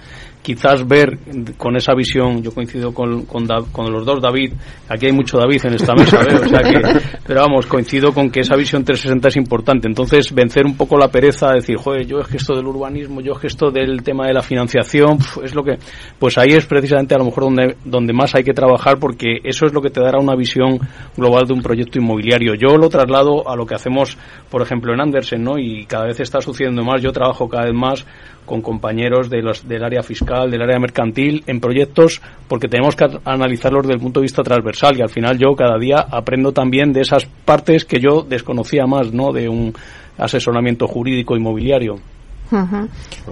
[0.46, 1.18] quizás ver
[1.58, 4.54] con esa visión, yo coincido con, con, con, los dos David,
[4.88, 6.36] aquí hay mucho David en esta mesa, ¿eh?
[6.36, 10.68] o sea que, pero vamos, coincido con que esa visión 360 es importante, entonces vencer
[10.68, 13.48] un poco la pereza, decir, joder, yo es que esto del urbanismo, yo es que
[13.48, 15.80] esto del tema de la financiación, es lo que,
[16.20, 19.66] pues ahí es precisamente a lo mejor donde, donde más hay que trabajar porque eso
[19.66, 20.78] es lo que te dará una visión
[21.18, 22.54] global de un proyecto inmobiliario.
[22.54, 24.18] Yo lo traslado a lo que hacemos,
[24.50, 25.58] por ejemplo, en Andersen, ¿no?
[25.58, 27.02] Y cada vez está sucediendo más.
[27.02, 28.06] Yo trabajo cada vez más
[28.46, 33.06] con compañeros de los, del área fiscal, del área mercantil, en proyectos, porque tenemos que
[33.26, 34.98] analizarlos desde el punto de vista transversal.
[34.98, 39.12] Y al final yo cada día aprendo también de esas partes que yo desconocía más,
[39.12, 39.32] ¿no?
[39.32, 39.74] De un
[40.18, 42.00] asesoramiento jurídico inmobiliario.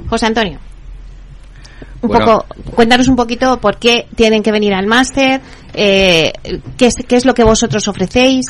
[0.09, 0.59] José Antonio.
[2.01, 2.45] Un poco,
[2.76, 5.39] cuéntanos un poquito por qué tienen que venir al máster,
[5.74, 6.32] eh,
[6.78, 8.46] qué, es, qué es lo que vosotros ofrecéis.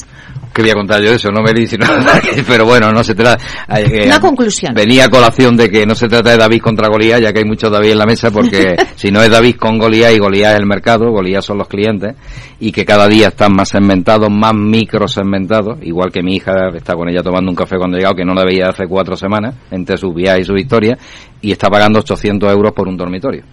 [0.54, 1.32] ¿Qué voy a contar yo eso?
[1.32, 1.88] No me di, sino,
[2.48, 3.44] pero bueno, no se trata.
[3.76, 4.74] Eh, Una conclusión.
[4.76, 7.46] Venía a colación de que no se trata de David contra Golías, ya que hay
[7.46, 10.60] muchos David en la mesa, porque si no es David con Golías y Golías es
[10.60, 12.16] el mercado, Golías son los clientes,
[12.60, 16.94] y que cada día están más segmentados, más micro segmentados, igual que mi hija está
[16.94, 19.56] con ella tomando un café cuando he llegado, que no la veía hace cuatro semanas,
[19.72, 20.96] entre sus viajes y su historia,
[21.42, 23.44] y está pagando 800 euros por un dormitorio.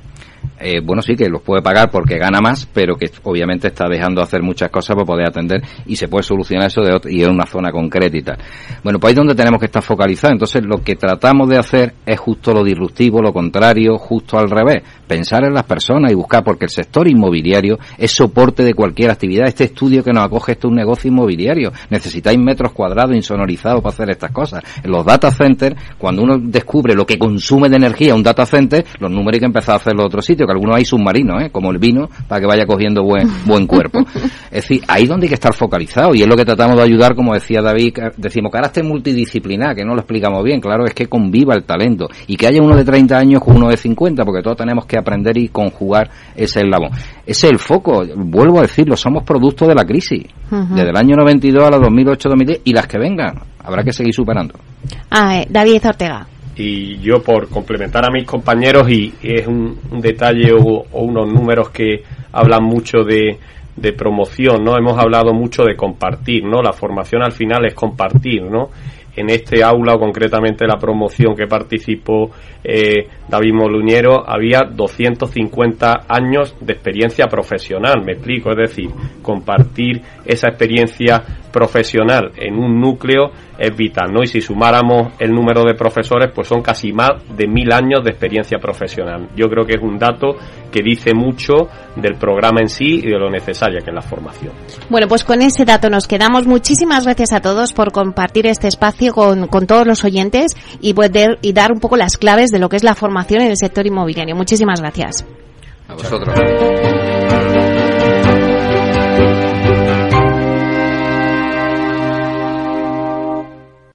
[0.58, 4.20] Eh, bueno, sí que los puede pagar porque gana más, pero que obviamente está dejando
[4.20, 7.30] de hacer muchas cosas para poder atender y se puede solucionar eso de y en
[7.30, 8.36] una zona concreta.
[8.82, 10.32] Bueno, pues ahí es donde tenemos que estar focalizados.
[10.32, 14.82] Entonces, lo que tratamos de hacer es justo lo disruptivo, lo contrario, justo al revés.
[15.06, 19.46] Pensar en las personas y buscar, porque el sector inmobiliario es soporte de cualquier actividad.
[19.46, 21.72] Este estudio que nos acoge esto es un negocio inmobiliario.
[21.88, 24.62] Necesitáis metros cuadrados insonorizados para hacer estas cosas.
[24.82, 28.84] En los data centers, cuando uno descubre lo que consume de energía un data center,
[28.98, 31.50] los números hay que empezar a hacerlo otros sitios, que algunos hay submarinos, ¿eh?
[31.50, 34.00] como el vino, para que vaya cogiendo buen, buen cuerpo.
[34.50, 37.14] Es decir, ahí donde hay que estar focalizado y es lo que tratamos de ayudar,
[37.14, 41.54] como decía David, decimos carácter multidisciplinar, que no lo explicamos bien, claro, es que conviva
[41.54, 44.56] el talento y que haya uno de 30 años con uno de 50, porque todos
[44.56, 46.90] tenemos que aprender y conjugar ese eslabón.
[47.26, 51.16] Ese es el foco, vuelvo a decirlo, somos producto de la crisis, desde el año
[51.16, 54.54] 92 a la 2008-2010 y las que vengan, habrá que seguir superando.
[55.10, 56.26] Ah, eh, David Ortega
[56.60, 62.02] y yo por complementar a mis compañeros y es un, detalle o, unos números que
[62.32, 63.38] hablan mucho de,
[63.76, 64.76] de promoción, ¿no?
[64.76, 66.60] Hemos hablado mucho de compartir, ¿no?
[66.60, 68.68] La formación al final es compartir, ¿no?
[69.16, 72.30] En este aula o concretamente la promoción que participó
[72.62, 78.90] eh, David Moluñero había 250 años de experiencia profesional, me explico, es decir,
[79.22, 84.22] compartir esa experiencia profesional en un núcleo es vital, ¿no?
[84.22, 88.10] Y si sumáramos el número de profesores, pues son casi más de mil años de
[88.10, 89.28] experiencia profesional.
[89.36, 90.36] Yo creo que es un dato
[90.72, 94.52] que dice mucho del programa en sí y de lo necesaria que es la formación.
[94.88, 96.46] Bueno, pues con ese dato nos quedamos.
[96.46, 101.38] Muchísimas gracias a todos por compartir este espacio con, con todos los oyentes y poder
[101.42, 103.86] y dar un poco las claves de lo que es la formación en el sector
[103.86, 104.34] inmobiliario.
[104.36, 105.26] Muchísimas gracias.
[105.88, 106.34] A vosotros.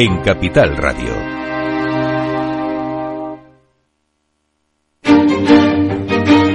[0.00, 1.47] en Capital Radio.